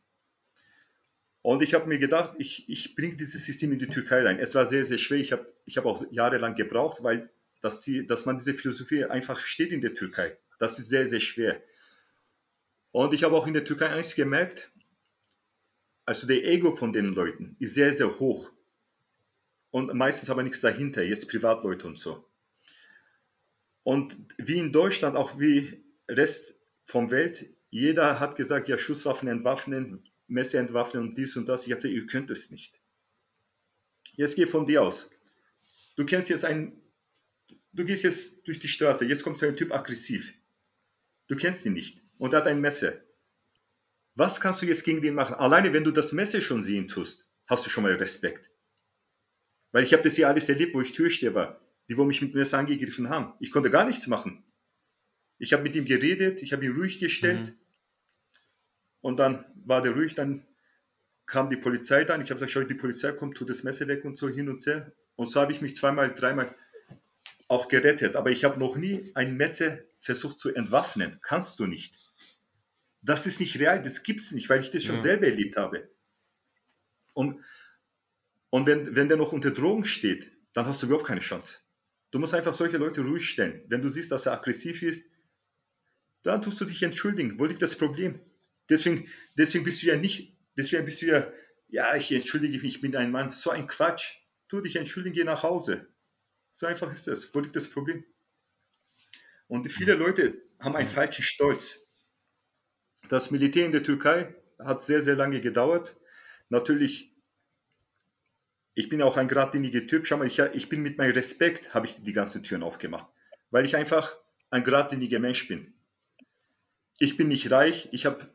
[1.40, 4.38] Und ich habe mir gedacht, ich, ich bringe dieses System in die Türkei rein.
[4.38, 5.18] Es war sehr, sehr schwer.
[5.18, 9.38] Ich habe ich hab auch jahrelang gebraucht, weil dass, die, dass man diese Philosophie einfach
[9.38, 10.36] versteht in der Türkei.
[10.58, 11.62] Das ist sehr, sehr schwer.
[12.92, 14.70] Und ich habe auch in der Türkei eins gemerkt,
[16.06, 18.50] also der Ego von den Leuten ist sehr, sehr hoch.
[19.70, 22.24] Und meistens aber nichts dahinter, jetzt Privatleute und so.
[23.82, 30.08] Und wie in Deutschland, auch wie Rest vom Welt, jeder hat gesagt, ja, Schusswaffen entwaffnen,
[30.26, 31.66] Messer entwaffnen und dies und das.
[31.66, 32.80] Ich habe gesagt, ihr könnt es nicht.
[34.12, 35.10] Jetzt geh von dir aus.
[35.96, 36.80] Du kennst jetzt einen,
[37.72, 40.34] du gehst jetzt durch die Straße, jetzt kommt so ein Typ aggressiv.
[41.26, 43.03] Du kennst ihn nicht und er hat ein Messer.
[44.14, 45.34] Was kannst du jetzt gegen den machen?
[45.34, 48.50] Alleine, wenn du das Messer schon sehen tust, hast du schon mal Respekt.
[49.72, 52.34] Weil ich habe das ja alles erlebt, wo ich Türsteher war, die wo mich mit
[52.34, 53.34] Messer angegriffen haben.
[53.40, 54.44] Ich konnte gar nichts machen.
[55.38, 57.48] Ich habe mit ihm geredet, ich habe ihn ruhig gestellt.
[57.48, 57.58] Mhm.
[59.00, 60.46] Und dann war der ruhig, dann
[61.26, 62.20] kam die Polizei dann.
[62.20, 64.64] Ich habe gesagt, schau, die Polizei kommt, tut das Messer weg und so hin und
[64.64, 64.92] her.
[65.16, 66.54] Und so habe ich mich zweimal, dreimal
[67.48, 68.14] auch gerettet.
[68.14, 71.18] Aber ich habe noch nie ein Messer versucht zu entwaffnen.
[71.22, 72.03] Kannst du nicht.
[73.04, 75.02] Das ist nicht real, das gibt es nicht, weil ich das schon ja.
[75.02, 75.90] selber erlebt habe.
[77.12, 77.44] Und,
[78.48, 81.58] und wenn, wenn der noch unter Drogen steht, dann hast du überhaupt keine Chance.
[82.10, 83.62] Du musst einfach solche Leute ruhig stellen.
[83.68, 85.10] Wenn du siehst, dass er aggressiv ist,
[86.22, 87.38] dann tust du dich entschuldigen.
[87.38, 88.20] Wo liegt das Problem?
[88.70, 91.30] Deswegen, deswegen bist du ja nicht, deswegen bist du ja,
[91.68, 93.32] ja, ich entschuldige mich, ich bin ein Mann.
[93.32, 94.14] So ein Quatsch.
[94.48, 95.88] Tu dich entschuldigen, geh nach Hause.
[96.52, 97.34] So einfach ist das.
[97.34, 98.04] Wo liegt das Problem?
[99.48, 101.83] Und viele Leute haben einen falschen Stolz.
[103.08, 105.96] Das Militär in der Türkei hat sehr, sehr lange gedauert.
[106.48, 107.14] Natürlich,
[108.74, 110.06] ich bin auch ein geradliniger Typ.
[110.06, 113.06] Schau mal, ich, ich bin mit meinem Respekt, habe ich die ganzen Türen aufgemacht.
[113.50, 114.16] Weil ich einfach
[114.50, 115.74] ein geradliniger Mensch bin.
[116.98, 118.28] Ich bin nicht reich, ich habe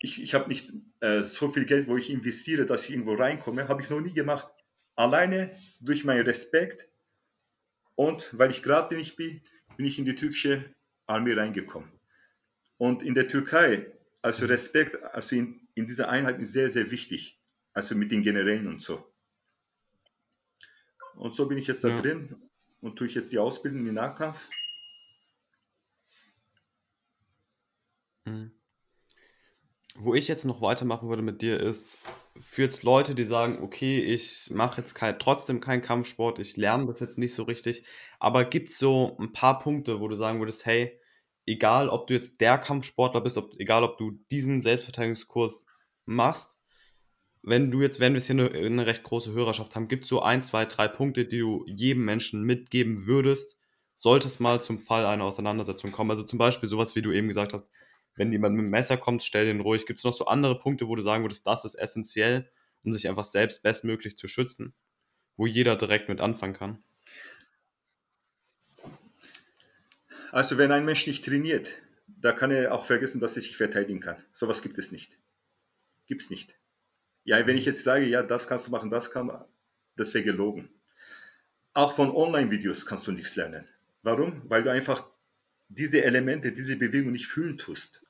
[0.00, 3.66] ich, ich hab nicht äh, so viel Geld, wo ich investiere, dass ich irgendwo reinkomme.
[3.66, 4.48] Habe ich noch nie gemacht.
[4.94, 6.88] Alleine durch meinen Respekt
[7.96, 9.42] und weil ich geradlinig bin,
[9.76, 10.72] bin ich in die türkische
[11.06, 11.90] Armee reingekommen.
[12.76, 13.92] Und in der Türkei
[14.22, 17.40] also Respekt, also in, in dieser Einheit ist sehr, sehr wichtig.
[17.72, 19.04] Also mit den Generälen und so.
[21.14, 22.00] Und so bin ich jetzt da ja.
[22.00, 22.28] drin
[22.82, 24.50] und tue ich jetzt die Ausbildung im Nahkampf.
[28.24, 28.52] Mhm.
[29.96, 31.98] Wo ich jetzt noch weitermachen würde mit dir ist,
[32.40, 36.86] für jetzt Leute, die sagen, okay, ich mache jetzt kein, trotzdem keinen Kampfsport, ich lerne
[36.86, 37.84] das jetzt nicht so richtig,
[38.20, 40.97] aber gibt es so ein paar Punkte, wo du sagen würdest, hey,
[41.48, 45.66] egal ob du jetzt der Kampfsportler bist, ob, egal ob du diesen Selbstverteidigungskurs
[46.04, 46.56] machst,
[47.42, 50.10] wenn du jetzt, wenn wir jetzt hier eine, eine recht große Hörerschaft haben, gibt es
[50.10, 53.56] so ein, zwei, drei Punkte, die du jedem Menschen mitgeben würdest,
[53.96, 56.10] sollte es mal zum Fall einer Auseinandersetzung kommen.
[56.10, 57.66] Also zum Beispiel sowas, wie du eben gesagt hast,
[58.14, 59.86] wenn jemand mit dem Messer kommt, stell den ruhig.
[59.86, 62.50] Gibt es noch so andere Punkte, wo du sagen würdest, das ist essentiell,
[62.84, 64.74] um sich einfach selbst bestmöglich zu schützen,
[65.36, 66.82] wo jeder direkt mit anfangen kann?
[70.30, 71.70] Also wenn ein Mensch nicht trainiert,
[72.06, 74.16] da kann er auch vergessen, dass er sich verteidigen kann.
[74.32, 75.18] Sowas gibt es nicht.
[76.06, 76.54] Gibt es nicht.
[77.24, 79.44] Ja, wenn ich jetzt sage, ja, das kannst du machen, das kann man,
[79.96, 80.70] das wäre gelogen.
[81.74, 83.66] Auch von Online-Videos kannst du nichts lernen.
[84.02, 84.42] Warum?
[84.48, 85.06] Weil du einfach
[85.68, 88.02] diese Elemente, diese Bewegung nicht fühlen tust.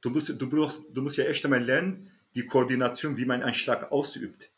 [0.00, 3.54] Du musst, du, brauchst, du musst ja echt einmal lernen, die Koordination, wie man einen
[3.54, 4.50] Schlag ausübt.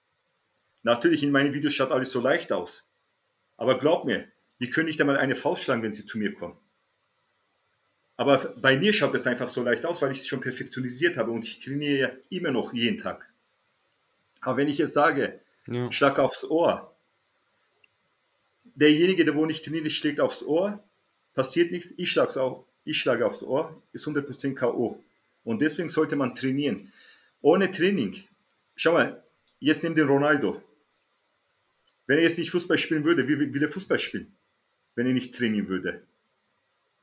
[0.83, 2.85] Natürlich, in meinen Videos schaut alles so leicht aus.
[3.57, 4.27] Aber glaub mir,
[4.61, 6.57] die können nicht einmal eine Faust schlagen, wenn sie zu mir kommen.
[8.17, 11.31] Aber bei mir schaut es einfach so leicht aus, weil ich es schon perfektionisiert habe
[11.31, 13.27] und ich trainiere ja immer noch jeden Tag.
[14.43, 15.91] Aber wenn ich jetzt sage, ja.
[15.91, 16.95] schlag aufs Ohr,
[18.75, 20.83] derjenige, der wo nicht trainiert, schlägt aufs Ohr,
[21.35, 25.03] passiert nichts, ich, schlag's auch, ich schlage aufs Ohr, ist 100% K.O.
[25.45, 26.93] Und deswegen sollte man trainieren.
[27.41, 28.23] Ohne Training,
[28.77, 29.25] schau mal,
[29.61, 30.63] jetzt nimm den Ronaldo.
[32.07, 34.37] Wenn er jetzt nicht Fußball spielen würde, wie will er Fußball spielen?
[34.95, 36.07] Wenn er nicht trainieren würde.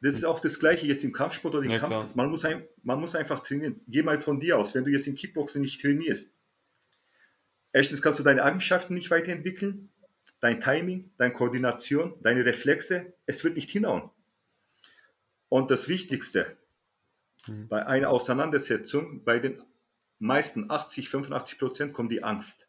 [0.02, 2.16] Das ist auch das Gleiche jetzt im Kampfsport oder im ja, Kampf.
[2.16, 3.82] Man muss, ein, man muss einfach trainieren.
[3.88, 6.36] Geh mal von dir aus, wenn du jetzt im Kickboxen nicht trainierst.
[7.74, 9.90] Erstens kannst du deine Eigenschaften nicht weiterentwickeln,
[10.40, 14.10] dein Timing, deine Koordination, deine Reflexe, es wird nicht hinhauen.
[15.50, 16.58] Und das Wichtigste,
[17.48, 17.68] Mhm.
[17.68, 19.62] Bei einer Auseinandersetzung, bei den
[20.20, 22.68] meisten 80, 85 Prozent kommt die Angst.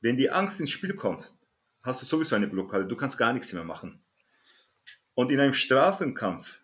[0.00, 1.34] Wenn die Angst ins Spiel kommt,
[1.82, 2.86] hast du sowieso eine Blockade.
[2.86, 4.00] Du kannst gar nichts mehr machen.
[5.16, 6.60] Und in einem Straßenkampf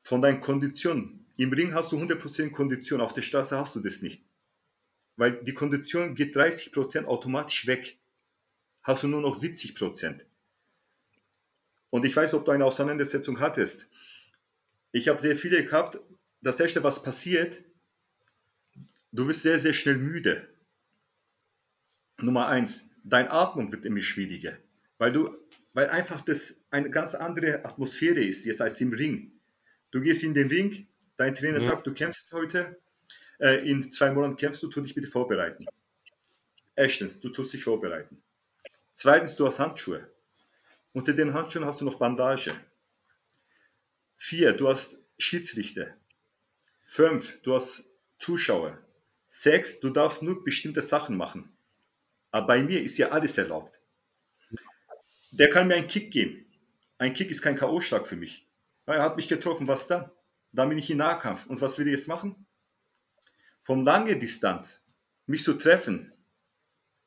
[0.00, 4.00] von deinen Konditionen, im Ring hast du 100% Kondition, auf der Straße hast du das
[4.00, 4.24] nicht.
[5.16, 7.98] Weil die Kondition geht 30% automatisch weg.
[8.82, 10.20] Hast du nur noch 70%.
[11.90, 13.88] Und ich weiß, ob du eine Auseinandersetzung hattest.
[14.92, 16.00] Ich habe sehr viele gehabt.
[16.40, 17.62] Das erste, was passiert,
[19.12, 20.48] du wirst sehr, sehr schnell müde.
[22.16, 24.56] Nummer eins, deine Atmung wird immer schwieriger,
[24.96, 25.36] weil du,
[25.78, 29.30] weil einfach das eine ganz andere Atmosphäre ist jetzt als im Ring.
[29.92, 31.68] Du gehst in den Ring, dein Trainer ja.
[31.68, 32.80] sagt, du kämpfst heute,
[33.38, 35.66] äh, in zwei Monaten kämpfst du, tu dich bitte vorbereiten.
[36.74, 38.20] Erstens, du tust dich vorbereiten.
[38.92, 40.10] Zweitens, du hast Handschuhe.
[40.94, 42.56] Unter den Handschuhen hast du noch Bandage.
[44.16, 45.94] Vier, du hast Schiedsrichter.
[46.80, 47.88] Fünf, du hast
[48.18, 48.82] Zuschauer.
[49.28, 51.56] Sechs, du darfst nur bestimmte Sachen machen.
[52.32, 53.77] Aber bei mir ist ja alles erlaubt.
[55.30, 56.46] Der kann mir einen Kick geben.
[56.98, 58.46] Ein Kick ist kein K.O.-Schlag für mich.
[58.86, 60.10] Er hat mich getroffen, was dann?
[60.52, 61.46] Dann bin ich in Nahkampf.
[61.46, 62.46] Und was will ich jetzt machen?
[63.60, 64.84] Von langer Distanz
[65.26, 66.12] mich zu treffen,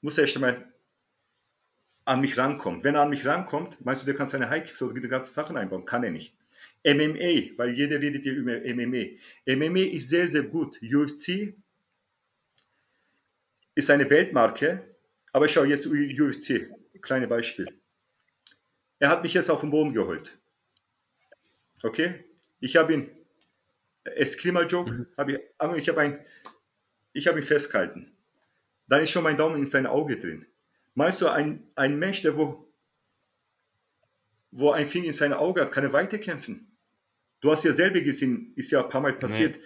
[0.02, 0.72] muss er erst einmal
[2.06, 2.84] an mich rankommen.
[2.84, 5.58] Wenn er an mich rankommt, meinst du, der kann seine High-Kicks oder die ganzen Sachen
[5.58, 5.86] einbauen?
[5.86, 6.36] Kann er nicht.
[6.86, 9.18] MMA, weil jeder redet hier über MMA.
[9.46, 10.80] MMA ist sehr, sehr gut.
[10.82, 11.56] UFC
[13.76, 14.96] ist eine Weltmarke,
[15.32, 16.70] aber schau jetzt UFC,
[17.02, 17.81] kleine Beispiel.
[19.02, 20.38] Er hat mich jetzt auf den Boden geholt.
[21.82, 22.24] Okay?
[22.60, 23.10] Ich habe ihn,
[24.04, 25.08] Eskrima-Joke, mhm.
[25.18, 25.40] habe ich,
[25.80, 26.26] ich habe ein,
[27.12, 28.16] ich habe ihn festgehalten.
[28.88, 30.46] Dann ist schon mein Daumen in sein Auge drin.
[30.94, 32.72] Meinst du, ein, ein Mensch, der wo,
[34.52, 36.78] wo ein Finger in sein Auge hat, kann er weiterkämpfen?
[37.40, 39.64] Du hast ja selber gesehen, ist ja ein paar Mal passiert, nee.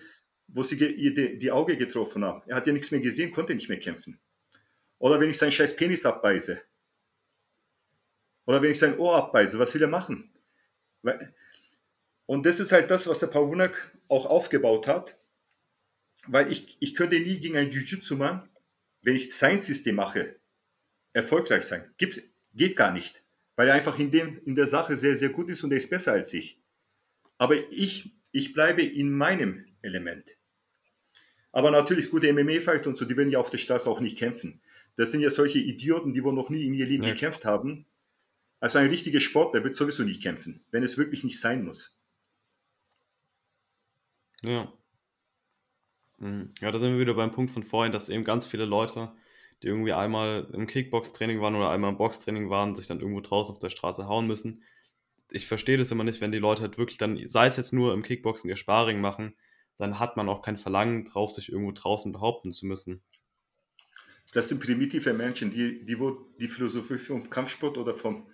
[0.48, 2.42] wo sie die, die Auge getroffen haben.
[2.48, 4.18] Er hat ja nichts mehr gesehen, konnte nicht mehr kämpfen.
[4.98, 6.62] Oder wenn ich seinen scheiß Penis abbeiße.
[8.46, 10.32] Oder wenn ich sein Ohr abbeiße, was will er machen?
[12.26, 15.18] Und das ist halt das, was der Pawunak auch aufgebaut hat.
[16.28, 18.50] Weil ich, ich könnte nie gegen einen Jiu-Jitsu-Mann,
[19.04, 20.36] wenn ich sein System mache,
[21.14, 21.94] erfolgreich sein.
[21.98, 23.24] Gibt, geht gar nicht.
[23.56, 25.90] Weil er einfach in, dem, in der Sache sehr, sehr gut ist und er ist
[25.90, 26.60] besser als ich.
[27.38, 30.36] Aber ich, ich bleibe in meinem Element.
[31.52, 34.62] Aber natürlich gute MMA-Fighter und so, die werden ja auf der Straße auch nicht kämpfen.
[34.98, 37.12] Das sind ja solche Idioten, die wohl noch nie in ihr Leben ja.
[37.12, 37.86] gekämpft haben.
[38.60, 41.98] Also ein richtiger Sportler wird sowieso nicht kämpfen, wenn es wirklich nicht sein muss.
[44.44, 44.72] Ja.
[46.20, 46.54] Hm.
[46.62, 49.12] Ja, da sind wir wieder beim Punkt von vorhin, dass eben ganz viele Leute,
[49.62, 53.54] die irgendwie einmal im Kickbox-Training waren oder einmal im Box-Training waren, sich dann irgendwo draußen
[53.54, 54.64] auf der Straße hauen müssen.
[55.32, 57.94] Ich verstehe das immer nicht, wenn die Leute halt wirklich dann, sei es jetzt nur
[57.94, 59.36] im Kickboxen ihr Sparring machen,
[59.78, 63.02] dann hat man auch kein Verlangen drauf, sich irgendwo draußen behaupten zu müssen.
[64.34, 65.98] Das sind primitive Menschen, die, die
[66.40, 68.28] die Philosophie vom Kampfsport oder vom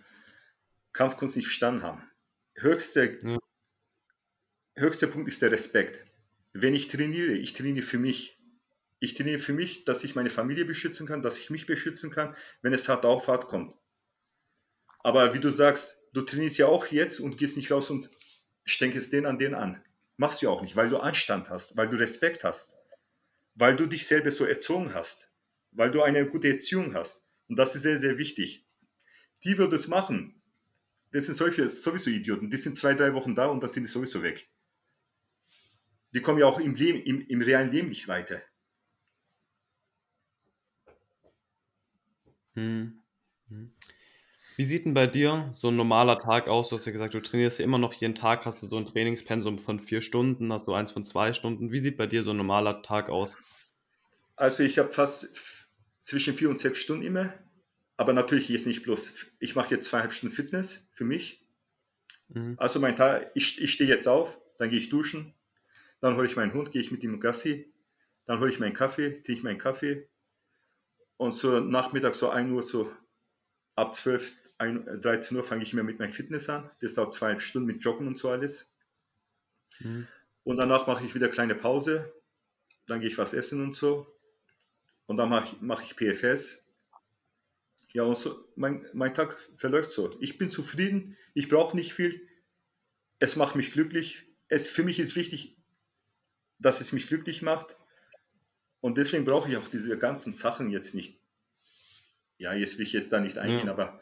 [0.93, 2.03] Kampfkunst nicht verstanden haben.
[2.55, 3.39] Höchster, ja.
[4.75, 6.05] höchster Punkt ist der Respekt.
[6.53, 8.37] Wenn ich trainiere, ich trainiere für mich.
[8.99, 12.35] Ich trainiere für mich, dass ich meine Familie beschützen kann, dass ich mich beschützen kann,
[12.61, 13.73] wenn es hart auf hart kommt.
[14.99, 18.09] Aber wie du sagst, du trainierst ja auch jetzt und gehst nicht raus und
[18.63, 19.83] stenkst den an den an.
[20.17, 22.75] Machst du auch nicht, weil du Anstand hast, weil du Respekt hast,
[23.55, 25.31] weil du dich selber so erzogen hast,
[25.71, 27.23] weil du eine gute Erziehung hast.
[27.47, 28.67] Und das ist sehr, sehr wichtig.
[29.43, 30.40] Die wird es machen.
[31.11, 32.49] Das sind solche, sowieso Idioten.
[32.49, 34.47] Die sind zwei, drei Wochen da und dann sind die sowieso weg.
[36.13, 38.41] Die kommen ja auch im, Leben, im, im realen Leben nicht weiter.
[42.53, 43.01] Hm.
[43.47, 43.73] hm.
[44.57, 46.69] Wie sieht denn bei dir so ein normaler Tag aus?
[46.69, 48.85] Du hast ja gesagt, du trainierst ja immer noch jeden Tag, hast du so ein
[48.85, 51.71] Trainingspensum von vier Stunden, hast du eins von zwei Stunden.
[51.71, 53.37] Wie sieht bei dir so ein normaler Tag aus?
[54.35, 55.29] Also ich habe fast
[56.03, 57.33] zwischen vier und sechs Stunden immer,
[58.01, 59.27] aber natürlich jetzt nicht bloß.
[59.37, 61.45] Ich mache jetzt zweieinhalb Stunden Fitness für mich.
[62.29, 62.55] Mhm.
[62.57, 65.35] Also mein Tag, ich, ich stehe jetzt auf, dann gehe ich duschen,
[65.99, 67.71] dann hole ich meinen Hund, gehe ich mit ihm Gassi,
[68.25, 70.09] dann hole ich meinen Kaffee, trinke meinen Kaffee
[71.17, 72.91] und so Nachmittag so 1 Uhr, so
[73.75, 76.71] ab 12, 1, 13 Uhr fange ich mir mit meinem Fitness an.
[76.81, 78.73] Das dauert zweieinhalb Stunden mit Joggen und so alles.
[79.77, 80.07] Mhm.
[80.43, 82.11] Und danach mache ich wieder eine kleine Pause.
[82.87, 84.07] Dann gehe ich was essen und so.
[85.05, 86.65] Und dann mache ich, mache ich PFS.
[87.93, 90.15] Ja, und so, mein, mein Tag verläuft so.
[90.21, 92.27] Ich bin zufrieden, ich brauche nicht viel.
[93.19, 94.25] Es macht mich glücklich.
[94.47, 95.57] Es, für mich ist wichtig,
[96.59, 97.77] dass es mich glücklich macht.
[98.79, 101.21] Und deswegen brauche ich auch diese ganzen Sachen jetzt nicht
[102.41, 103.71] ja, jetzt will ich jetzt da nicht eingehen, ja.
[103.71, 104.01] aber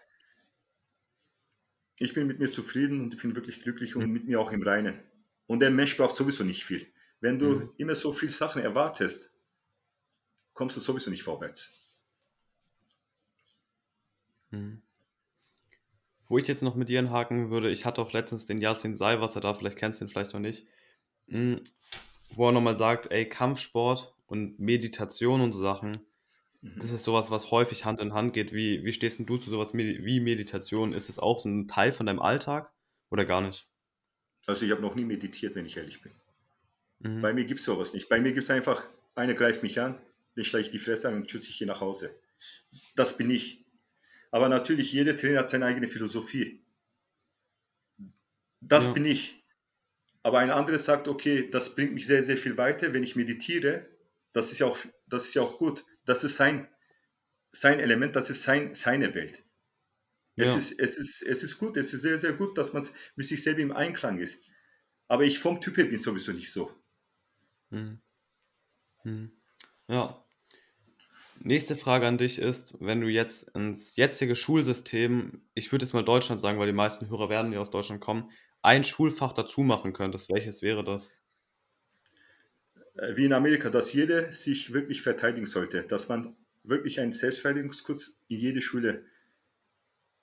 [1.97, 4.63] ich bin mit mir zufrieden und ich bin wirklich glücklich und mit mir auch im
[4.63, 4.97] Reinen.
[5.45, 6.88] Und der Mensch braucht sowieso nicht viel.
[7.19, 7.73] Wenn du mhm.
[7.75, 9.30] immer so viele Sachen erwartest,
[10.54, 11.88] kommst du sowieso nicht vorwärts.
[14.52, 14.82] Mhm.
[16.28, 19.42] Wo ich jetzt noch mit dir haken würde, ich hatte auch letztens den Yasin Seiwasser
[19.42, 20.66] da, vielleicht kennst du ihn vielleicht noch nicht,
[21.28, 21.62] mhm.
[22.32, 25.92] wo er nochmal sagt, ey, Kampfsport und Meditation und so Sachen,
[26.62, 26.76] mhm.
[26.78, 28.54] das ist sowas, was häufig Hand in Hand geht.
[28.54, 30.94] Wie, wie stehst du zu sowas wie Meditation?
[30.94, 32.72] Ist es auch so ein Teil von deinem Alltag
[33.10, 33.68] oder gar nicht?
[34.46, 36.12] Also ich habe noch nie meditiert, wenn ich ehrlich bin.
[37.00, 37.22] Mhm.
[37.22, 38.10] Bei mir gibt es sowas nicht.
[38.10, 38.84] Bei mir gibt es einfach,
[39.16, 40.00] einer greift mich an,
[40.36, 42.16] dann schlage ich die Fresse an und schütze ich hier nach Hause.
[42.96, 43.59] Das bin ich.
[44.32, 46.63] Aber natürlich, jeder Trainer hat seine eigene Philosophie.
[48.62, 48.92] Das ja.
[48.94, 49.44] bin ich.
[50.22, 53.88] Aber ein anderer sagt, okay, das bringt mich sehr, sehr viel weiter, wenn ich meditiere.
[54.34, 55.86] Das ist ja auch, das ist ja auch gut.
[56.06, 56.68] Das ist sein,
[57.52, 59.44] sein Element, das ist sein, seine Welt.
[60.36, 60.46] Ja.
[60.46, 63.28] Es, ist, es, ist, es ist gut, es ist sehr, sehr gut, dass man mit
[63.28, 64.44] sich selber im Einklang ist.
[65.08, 66.72] Aber ich vom Typ her bin sowieso nicht so.
[67.72, 68.00] Hm.
[69.04, 69.32] Hm.
[69.88, 70.24] Ja.
[71.41, 76.04] Nächste Frage an dich ist, wenn du jetzt ins jetzige Schulsystem, ich würde jetzt mal
[76.04, 78.30] Deutschland sagen, weil die meisten Hörer werden ja aus Deutschland kommen,
[78.62, 81.12] ein Schulfach dazu machen könntest, welches wäre das?
[82.95, 88.19] Äh, wie in Amerika, dass jeder sich wirklich verteidigen sollte, dass man wirklich einen Selbstverteidigungskurs
[88.28, 89.06] in jede Schule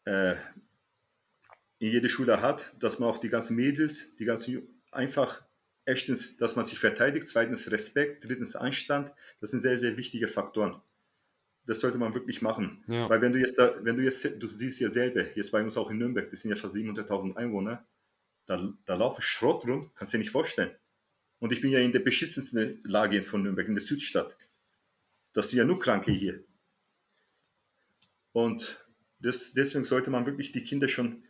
[0.05, 0.37] äh,
[1.79, 5.43] in jede Schule hat, dass man auch die ganzen Mädels, die ganzen einfach
[5.85, 10.81] erstens, dass man sich verteidigt, zweitens Respekt, drittens Anstand, das sind sehr, sehr wichtige Faktoren.
[11.67, 12.85] Das sollte man wirklich machen.
[12.87, 13.11] Ja.
[13.11, 15.77] Weil wenn du jetzt, da, wenn du jetzt, du siehst ja selber, jetzt bei uns
[15.77, 17.85] auch in Nürnberg, das sind ja fast 700.000 Einwohner,
[18.47, 20.71] da, da laufen Schrott rum, kannst du dir nicht vorstellen.
[21.39, 24.37] Und ich bin ja in der beschissensten Lage von Nürnberg, in der Südstadt.
[25.33, 26.45] Das sind ja nur Kranke hier.
[28.33, 28.87] Und
[29.19, 31.25] das, deswegen sollte man wirklich die Kinder schon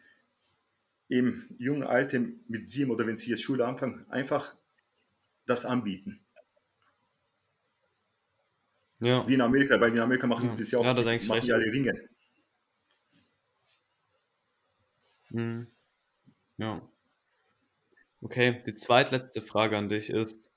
[1.09, 4.55] im jungen Alter mit sieben oder wenn sie jetzt Schule anfangen, einfach
[5.46, 6.26] das anbieten.
[9.01, 9.27] Ja.
[9.29, 10.53] Wie in Amerika, weil in Amerika machen ja.
[10.53, 11.47] die das ja auch, ja, da machen recht.
[11.47, 12.09] ja die Ringe.
[15.29, 15.67] Hm.
[16.57, 16.89] Ja.
[18.23, 20.51] Okay, die zweitletzte Frage an dich ist,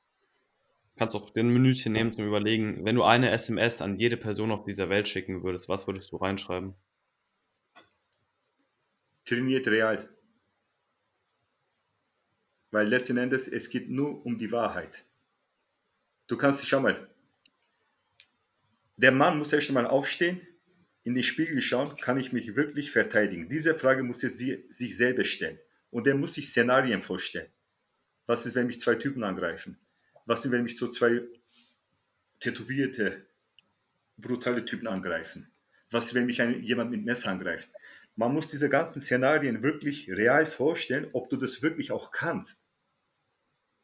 [0.96, 4.64] kannst auch den Minütchen nehmen zum Überlegen, wenn du eine SMS an jede Person auf
[4.64, 6.76] dieser Welt schicken würdest, was würdest du reinschreiben?
[9.30, 10.10] trainiert real.
[12.72, 15.06] Weil letzten Endes, es geht nur um die Wahrheit.
[16.28, 17.10] Du kannst, schau mal,
[19.02, 20.42] der Mann muss erst einmal aufstehen,
[21.04, 23.48] in den Spiegel schauen, kann ich mich wirklich verteidigen?
[23.48, 25.58] Diese Frage muss er sich selber stellen.
[25.90, 27.50] Und er muss sich Szenarien vorstellen.
[28.26, 29.78] Was ist, wenn mich zwei Typen angreifen?
[30.26, 31.22] Was ist, wenn mich so zwei
[32.42, 33.26] tätowierte,
[34.18, 35.50] brutale Typen angreifen?
[35.92, 37.70] Was ist, wenn mich ein, jemand mit Messer angreift?
[38.18, 42.68] Man muss diese ganzen Szenarien wirklich real vorstellen, ob du das wirklich auch kannst.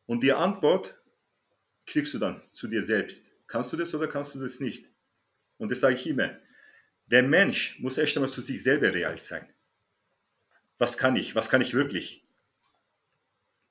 [0.07, 1.01] Und die Antwort
[1.85, 3.31] kriegst du dann zu dir selbst.
[3.47, 4.89] Kannst du das oder kannst du das nicht?
[5.57, 6.37] Und das sage ich immer.
[7.07, 9.47] Der Mensch muss erst einmal zu sich selber real sein.
[10.77, 11.35] Was kann ich?
[11.35, 12.25] Was kann ich wirklich?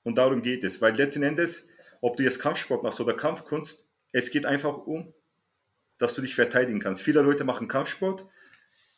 [0.04, 0.80] Und darum geht es.
[0.80, 1.68] Weil letzten Endes,
[2.00, 5.12] ob du jetzt Kampfsport machst oder Kampfkunst, es geht einfach um,
[5.98, 7.02] dass du dich verteidigen kannst.
[7.02, 8.26] Viele Leute machen Kampfsport,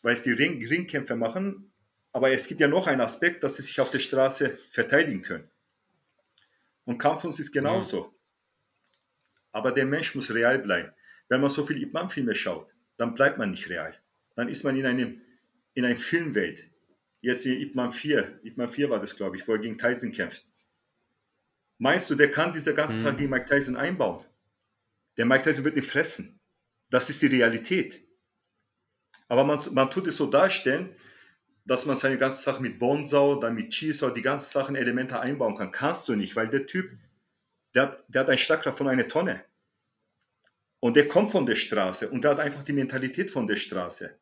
[0.03, 1.73] weil sie Ring, Ringkämpfe machen.
[2.13, 5.51] Aber es gibt ja noch einen Aspekt, dass sie sich auf der Straße verteidigen können.
[6.85, 8.05] Und Kampfkunst ist genauso.
[8.05, 8.13] Ja.
[9.53, 10.93] Aber der Mensch muss real bleiben.
[11.29, 13.95] Wenn man so viele Ip filme schaut, dann bleibt man nicht real.
[14.35, 15.21] Dann ist man in, einem,
[15.75, 16.69] in einer Filmwelt.
[17.21, 20.47] Jetzt in Ip 4, Ip 4 war das, glaube ich, wo er gegen Tyson kämpft.
[21.79, 23.19] Meinst du, der kann diese ganze Zeit mhm.
[23.19, 24.25] gegen Mike Tyson einbauen?
[25.17, 26.41] Der Mike Tyson wird ihn fressen.
[26.91, 28.03] Das ist die Realität.
[29.29, 30.95] Aber man, man tut es so darstellen,
[31.65, 35.57] dass man seine ganze Sache mit Bonsau, dann mit Chisau, die ganzen Sachen, Elemente einbauen
[35.57, 35.73] kann.
[35.73, 36.89] Kannst du nicht, weil der Typ,
[37.75, 39.45] der, der hat eine Schlagkraft von einer Tonne.
[40.81, 44.19] Und der kommt von der Straße und der hat einfach die Mentalität von der Straße.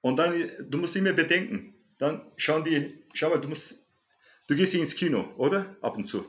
[0.00, 3.84] Und dann, du musst immer bedenken, dann schauen die, schau mal, du musst,
[4.48, 5.76] du gehst ins Kino, oder?
[5.80, 6.24] Ab und zu.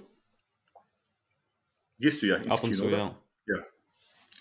[2.00, 2.98] Gehst du ja ins Ab Kino, zu, oder?
[2.98, 3.58] Ja.
[3.58, 3.66] ja.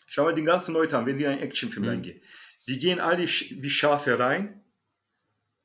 [0.06, 1.90] Schau mal die ganzen Leute an, wenn die in einen Actionfilm mhm.
[1.90, 2.22] reingehen.
[2.66, 4.64] Die gehen alle wie Schafe rein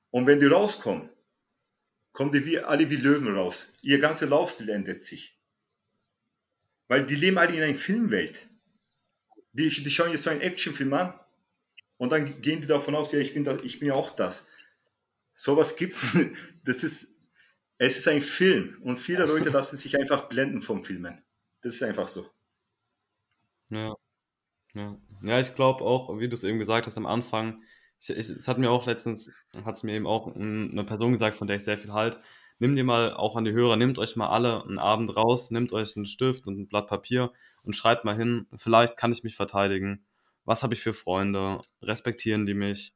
[0.10, 1.10] und wenn die rauskommen,
[2.12, 3.70] kommen die wie, alle wie Löwen raus.
[3.82, 5.38] Ihr ganzer Laufstil ändert sich.
[6.92, 8.50] Weil die leben alle in einer Filmwelt.
[9.54, 11.18] Die, die schauen jetzt so einen Actionfilm an
[11.96, 14.50] und dann gehen die davon aus, ja, ich bin, da, ich bin ja auch das.
[15.34, 16.06] Sowas gibt's.
[16.66, 17.08] Das ist,
[17.78, 21.24] es ist ein Film und viele Leute lassen sich einfach blenden vom Filmen.
[21.62, 22.30] Das ist einfach so.
[23.70, 23.96] Ja.
[24.74, 27.64] Ja, ja ich glaube auch, wie du es eben gesagt hast am Anfang,
[28.02, 29.32] ich, ich, es hat mir auch letztens,
[29.64, 32.20] hat es mir eben auch eine Person gesagt, von der ich sehr viel halt,
[32.62, 35.74] nimm dir mal auch an die Hörer, nehmt euch mal alle einen Abend raus, nehmt
[35.74, 37.34] euch einen Stift und ein Blatt Papier
[37.64, 40.06] und schreibt mal hin, vielleicht kann ich mich verteidigen.
[40.46, 41.60] Was habe ich für Freunde?
[41.82, 42.94] Respektieren die mich?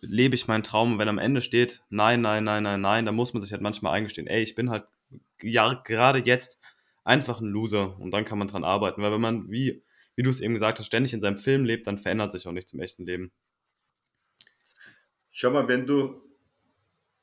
[0.00, 0.98] Lebe ich meinen Traum?
[0.98, 3.94] Wenn am Ende steht, nein, nein, nein, nein, nein, dann muss man sich halt manchmal
[3.94, 4.84] eingestehen, ey, ich bin halt
[5.40, 6.60] ja, gerade jetzt
[7.04, 9.00] einfach ein Loser und dann kann man dran arbeiten.
[9.00, 9.82] Weil wenn man, wie,
[10.14, 12.52] wie du es eben gesagt hast, ständig in seinem Film lebt, dann verändert sich auch
[12.52, 13.32] nichts im echten Leben.
[15.30, 16.22] Schau mal, wenn du,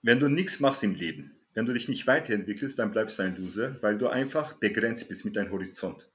[0.01, 3.36] wenn du nichts machst im Leben, wenn du dich nicht weiterentwickelst, dann bleibst du ein
[3.38, 6.10] Loser, weil du einfach begrenzt bist mit deinem Horizont.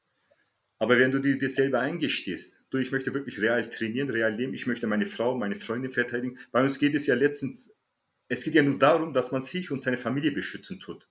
[0.78, 4.54] Aber wenn du dir das selber eingestehst, du, ich möchte wirklich real trainieren, real leben,
[4.54, 7.74] ich möchte meine Frau, meine Freundin verteidigen, bei uns geht es ja letztens,
[8.28, 11.08] es geht ja nur darum, dass man sich und seine Familie beschützen tut.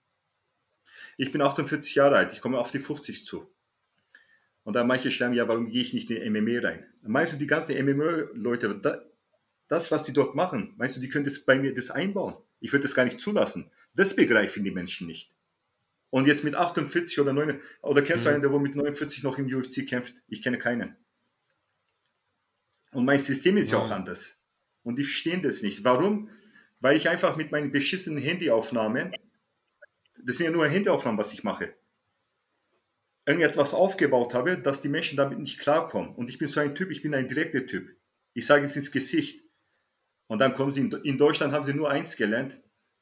[1.17, 3.49] Ich bin 48 Jahre alt, ich komme auf die 50 zu.
[4.63, 6.85] Und da manche schreiben, ja, warum gehe ich nicht in MMA rein?
[7.03, 9.03] Meinst du, die ganzen MMA-Leute,
[9.67, 12.35] das, was die dort machen, meinst du, die können das bei mir das einbauen?
[12.59, 13.71] Ich würde das gar nicht zulassen.
[13.95, 15.33] Das begreifen die Menschen nicht.
[16.09, 18.27] Und jetzt mit 48 oder 9, oder kennst mhm.
[18.27, 20.15] du einen, der wo mit 49 noch im UFC kämpft?
[20.27, 20.95] Ich kenne keinen.
[22.91, 24.39] Und mein System ist ja, ja auch anders.
[24.83, 25.83] Und die verstehen das nicht.
[25.83, 26.29] Warum?
[26.79, 29.11] Weil ich einfach mit meinen beschissenen Handyaufnahmen,
[30.23, 31.73] das sind ja nur Handyaufnahmen, was ich mache,
[33.25, 36.15] irgendetwas aufgebaut habe, dass die Menschen damit nicht klarkommen.
[36.15, 37.89] Und ich bin so ein Typ, ich bin ein direkter Typ.
[38.33, 39.43] Ich sage es ins Gesicht.
[40.27, 42.57] Und dann kommen sie, in, in Deutschland haben sie nur eins gelernt.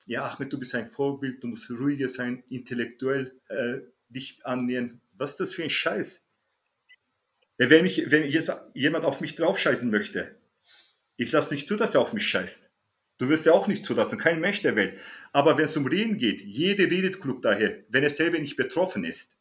[0.06, 3.80] Ja, Ahmed, du bist ein Vorbild, du musst ruhiger sein, intellektuell äh,
[4.10, 5.02] dich annähern.
[5.14, 6.28] Was ist das für ein Scheiß?
[7.58, 10.36] Wenn, mich, wenn jetzt jemand auf mich draufscheißen möchte,
[11.16, 12.70] ich lasse nicht zu, dass er auf mich scheißt.
[13.20, 15.00] Du wirst ja auch nicht zulassen, kein Mensch der Welt.
[15.32, 19.06] Aber wenn es um Reden geht, jede redet klug daher, wenn er selber nicht betroffen
[19.06, 19.38] ist.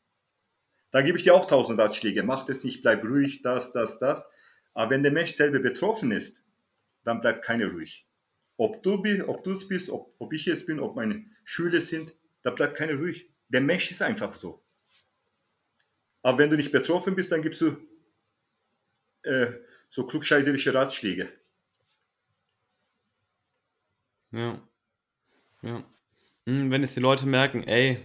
[0.90, 2.22] Da gebe ich dir auch tausend Ratschläge.
[2.22, 4.30] Mach das nicht, bleib ruhig, das, das, das.
[4.74, 6.42] Aber wenn der Mensch selber betroffen ist,
[7.02, 8.06] dann bleibt keiner ruhig.
[8.56, 12.50] Ob du ob es bist, ob, ob ich es bin, ob meine Schüler sind, da
[12.50, 13.30] bleibt keiner ruhig.
[13.48, 14.62] Der Mensch ist einfach so.
[16.22, 17.76] Aber wenn du nicht betroffen bist, dann gibst du
[19.22, 19.52] äh,
[19.88, 21.32] so klugscheißerische Ratschläge.
[24.30, 24.60] Ja.
[25.62, 25.84] Ja.
[26.46, 28.04] Hm, wenn es die Leute merken, ey,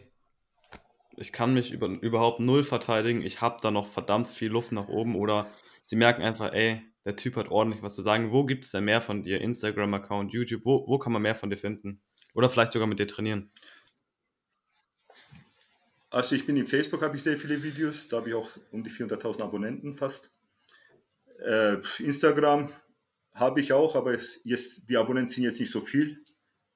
[1.16, 4.88] ich kann mich über, überhaupt null verteidigen, ich habe da noch verdammt viel Luft nach
[4.88, 5.50] oben oder
[5.84, 8.34] sie merken einfach, ey, der Typ hat ordentlich was zu sagen.
[8.34, 9.40] Wo gibt es denn mehr von dir?
[9.40, 12.02] Instagram-Account, YouTube, wo, wo kann man mehr von dir finden?
[12.34, 13.50] Oder vielleicht sogar mit dir trainieren?
[16.10, 18.84] Also ich bin in Facebook, habe ich sehr viele Videos, da habe ich auch um
[18.84, 20.36] die 400.000 Abonnenten fast.
[21.46, 22.70] Äh, Instagram
[23.34, 26.26] habe ich auch, aber jetzt, die Abonnenten sind jetzt nicht so viel,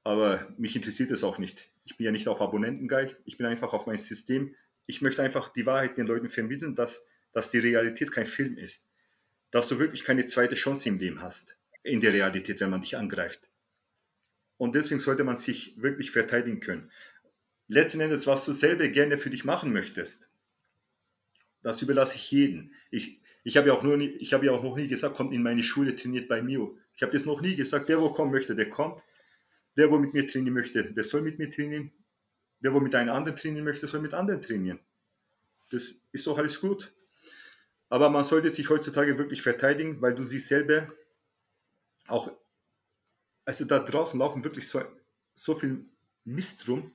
[0.05, 1.73] aber mich interessiert es auch nicht.
[1.84, 4.55] Ich bin ja nicht auf Abonnenten geil, ich bin einfach auf mein System.
[4.86, 8.91] Ich möchte einfach die Wahrheit den Leuten vermitteln, dass, dass die Realität kein Film ist
[9.52, 12.97] dass du wirklich keine zweite Chance im Leben hast, in der Realität, wenn man dich
[12.97, 13.49] angreift.
[14.58, 16.91] Und deswegen sollte man sich wirklich verteidigen können.
[17.68, 20.30] Letzten Endes, was du selber gerne für dich machen möchtest,
[21.64, 22.72] das überlasse ich jedem.
[22.89, 25.95] Ich, ich habe ja, auch habe ja auch noch nie gesagt, kommt in meine Schule,
[25.95, 26.72] trainiert bei mir.
[26.95, 29.04] Ich habe das noch nie gesagt, der, wo kommen möchte, der kommt.
[29.78, 31.91] Der, wo mit mir trainieren möchte, der soll mit mir trainieren.
[32.60, 34.80] Der, wo mit einem anderen trainieren möchte, soll mit anderen trainieren.
[35.70, 36.93] Das ist doch alles gut.
[37.92, 40.88] Aber man sollte sich heutzutage wirklich verteidigen, weil du siehst selber
[42.08, 42.32] auch,
[43.44, 44.82] also da draußen laufen wirklich so,
[45.34, 45.84] so viel
[46.24, 46.89] Mist rum.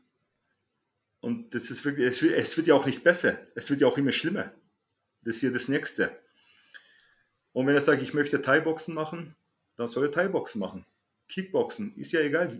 [1.20, 3.38] Und das ist wirklich, es wird, es wird ja auch nicht besser.
[3.54, 4.50] Es wird ja auch immer schlimmer.
[5.20, 6.18] Das ist hier das Nächste.
[7.52, 9.36] Und wenn er sagt, ich möchte Thai-Boxen machen,
[9.76, 10.86] dann soll er Thai-Boxen machen.
[11.28, 12.58] Kickboxen, ist ja egal.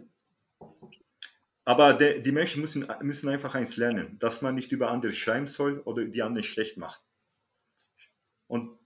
[1.65, 5.47] Aber der, die Menschen müssen, müssen einfach eins lernen, dass man nicht über andere schreiben
[5.47, 7.06] soll oder die anderen schlecht macht.
[8.47, 8.79] Und,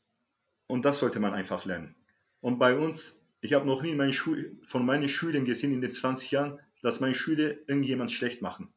[0.67, 1.95] und das sollte man einfach lernen.
[2.41, 6.31] Und bei uns, ich habe noch nie meine von meinen Schülern gesehen in den 20
[6.31, 8.73] Jahren, dass meine Schüler irgendjemand schlecht machen.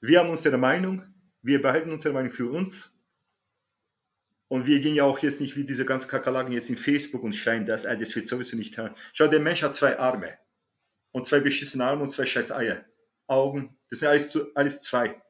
[0.00, 1.02] Wir haben unsere Meinung,
[1.42, 2.96] wir behalten unsere Meinung für uns.
[4.48, 7.34] Und wir gehen ja auch jetzt nicht wie diese ganzen Kakerlaken jetzt in Facebook und
[7.34, 8.94] schreien, das, äh, das wird sowieso nicht hören.
[9.12, 10.38] Schau, der Mensch hat zwei Arme.
[11.12, 12.84] Und zwei beschissene Arme und zwei scheiß Eier.
[13.28, 15.22] Augen, das sind alles, alles zwei.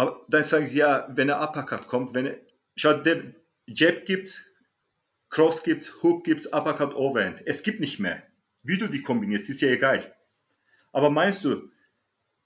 [0.00, 2.38] Aber dann sagen sie, ja, wenn der Uppercut kommt, wenn er,
[2.74, 3.34] schaut, der
[3.66, 4.46] Jab gibt's,
[5.28, 7.42] Cross gibt's, Hook gibt's, Uppercut, Overhand.
[7.46, 8.22] Es gibt nicht mehr.
[8.62, 10.00] Wie du die kombinierst, ist ja egal.
[10.92, 11.70] Aber meinst du,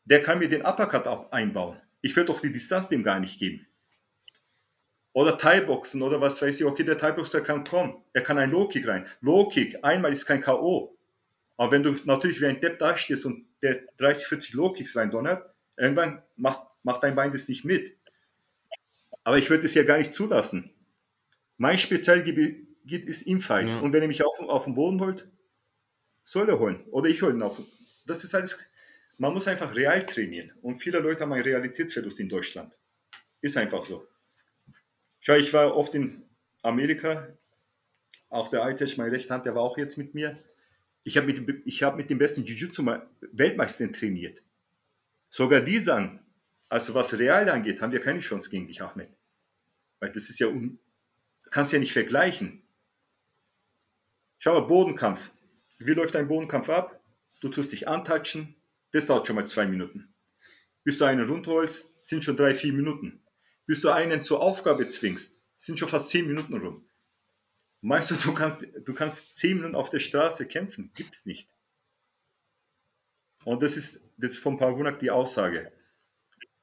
[0.05, 1.81] der kann mir den Uppercut einbauen?
[2.03, 3.65] Ich würde doch die Distanz dem gar nicht geben.
[5.13, 6.67] Oder Thai-Boxen oder was weiß ich.
[6.67, 8.03] Okay, der Thai-Boxer kann kommen.
[8.15, 9.07] Er kann ein Low-Kick rein.
[9.21, 10.99] Low-Kick, einmal ist kein K.O.
[11.57, 15.55] Aber wenn du natürlich wie ein Depp dastehst und der 30, 40 Low-Kicks rein donnert,
[15.77, 17.97] irgendwann macht macht dein Bein das nicht mit.
[19.24, 20.70] Aber ich würde es ja gar nicht zulassen.
[21.57, 22.66] Mein Spezialgebiet
[23.07, 23.70] ist Infight.
[23.70, 23.80] Ja.
[23.80, 25.28] Und wenn er mich auf, auf den Boden holt,
[26.22, 26.85] soll er holen.
[26.91, 27.61] Oder ich hole ihn auf,
[28.07, 28.59] das ist alles,
[29.18, 30.53] man muss einfach real trainieren.
[30.62, 32.72] Und viele Leute haben einen Realitätsverlust in Deutschland.
[33.41, 34.07] Ist einfach so.
[35.20, 36.22] Schau, ich war oft in
[36.62, 37.28] Amerika,
[38.28, 40.37] auch der Aitesh, mein rechter Hand, der war auch jetzt mit mir.
[41.05, 44.43] Ich habe mit, ich hab mit dem besten Jiu-Jitsu-Weltmeister trainiert.
[45.30, 46.24] Sogar die sagen,
[46.75, 49.09] also was real angeht, haben wir keine Chance gegen dich, Ahmed.
[50.01, 50.81] Weil das ist ja, un,
[51.53, 52.66] kannst ja nicht vergleichen.
[54.39, 55.31] Schau mal, Bodenkampf.
[55.79, 57.01] Wie läuft ein Bodenkampf ab?
[57.41, 58.57] Du tust dich antatschen,
[58.91, 60.12] das dauert schon mal zwei Minuten.
[60.83, 63.22] Bis du einen runterholst, sind schon drei, vier Minuten.
[63.66, 66.89] Bis du einen zur Aufgabe zwingst, sind schon fast zehn Minuten rum.
[67.83, 70.91] Meinst du, du kannst, du kannst zehn Minuten auf der Straße kämpfen?
[70.95, 71.49] Gibt's nicht.
[73.45, 75.70] Und das ist, das ist von Pavunak die Aussage.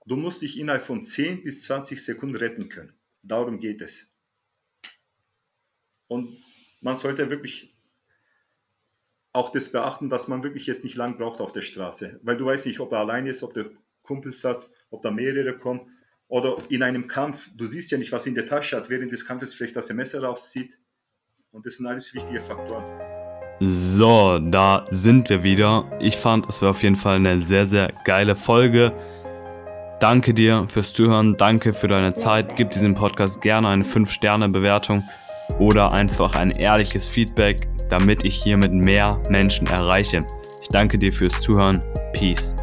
[0.06, 2.93] Du musst dich innerhalb von 10 bis 20 Sekunden retten können.
[3.24, 4.12] Darum geht es.
[6.08, 6.30] Und
[6.82, 7.76] man sollte wirklich
[9.34, 12.20] auch das beachten, dass man wirklich jetzt nicht lang braucht auf der Straße.
[12.24, 13.70] Weil du weißt nicht, ob er allein ist, ob der
[14.02, 15.95] Kumpels hat, ob da mehrere kommen.
[16.28, 19.26] Oder in einem Kampf, du siehst ja nicht, was in der Tasche hat, während des
[19.26, 20.80] Kampfes vielleicht, dass er Messer rauszieht.
[21.52, 22.84] Und das sind alles wichtige Faktoren.
[23.60, 25.97] So, da sind wir wieder.
[26.02, 28.93] Ich fand, es war auf jeden Fall eine sehr, sehr geile Folge.
[30.02, 32.56] Danke dir fürs Zuhören, danke für deine Zeit.
[32.56, 35.08] Gib diesem Podcast gerne eine 5-Sterne-Bewertung
[35.60, 40.26] oder einfach ein ehrliches Feedback, damit ich hiermit mehr Menschen erreiche.
[40.64, 41.84] Ich danke dir fürs Zuhören.
[42.14, 42.56] Peace.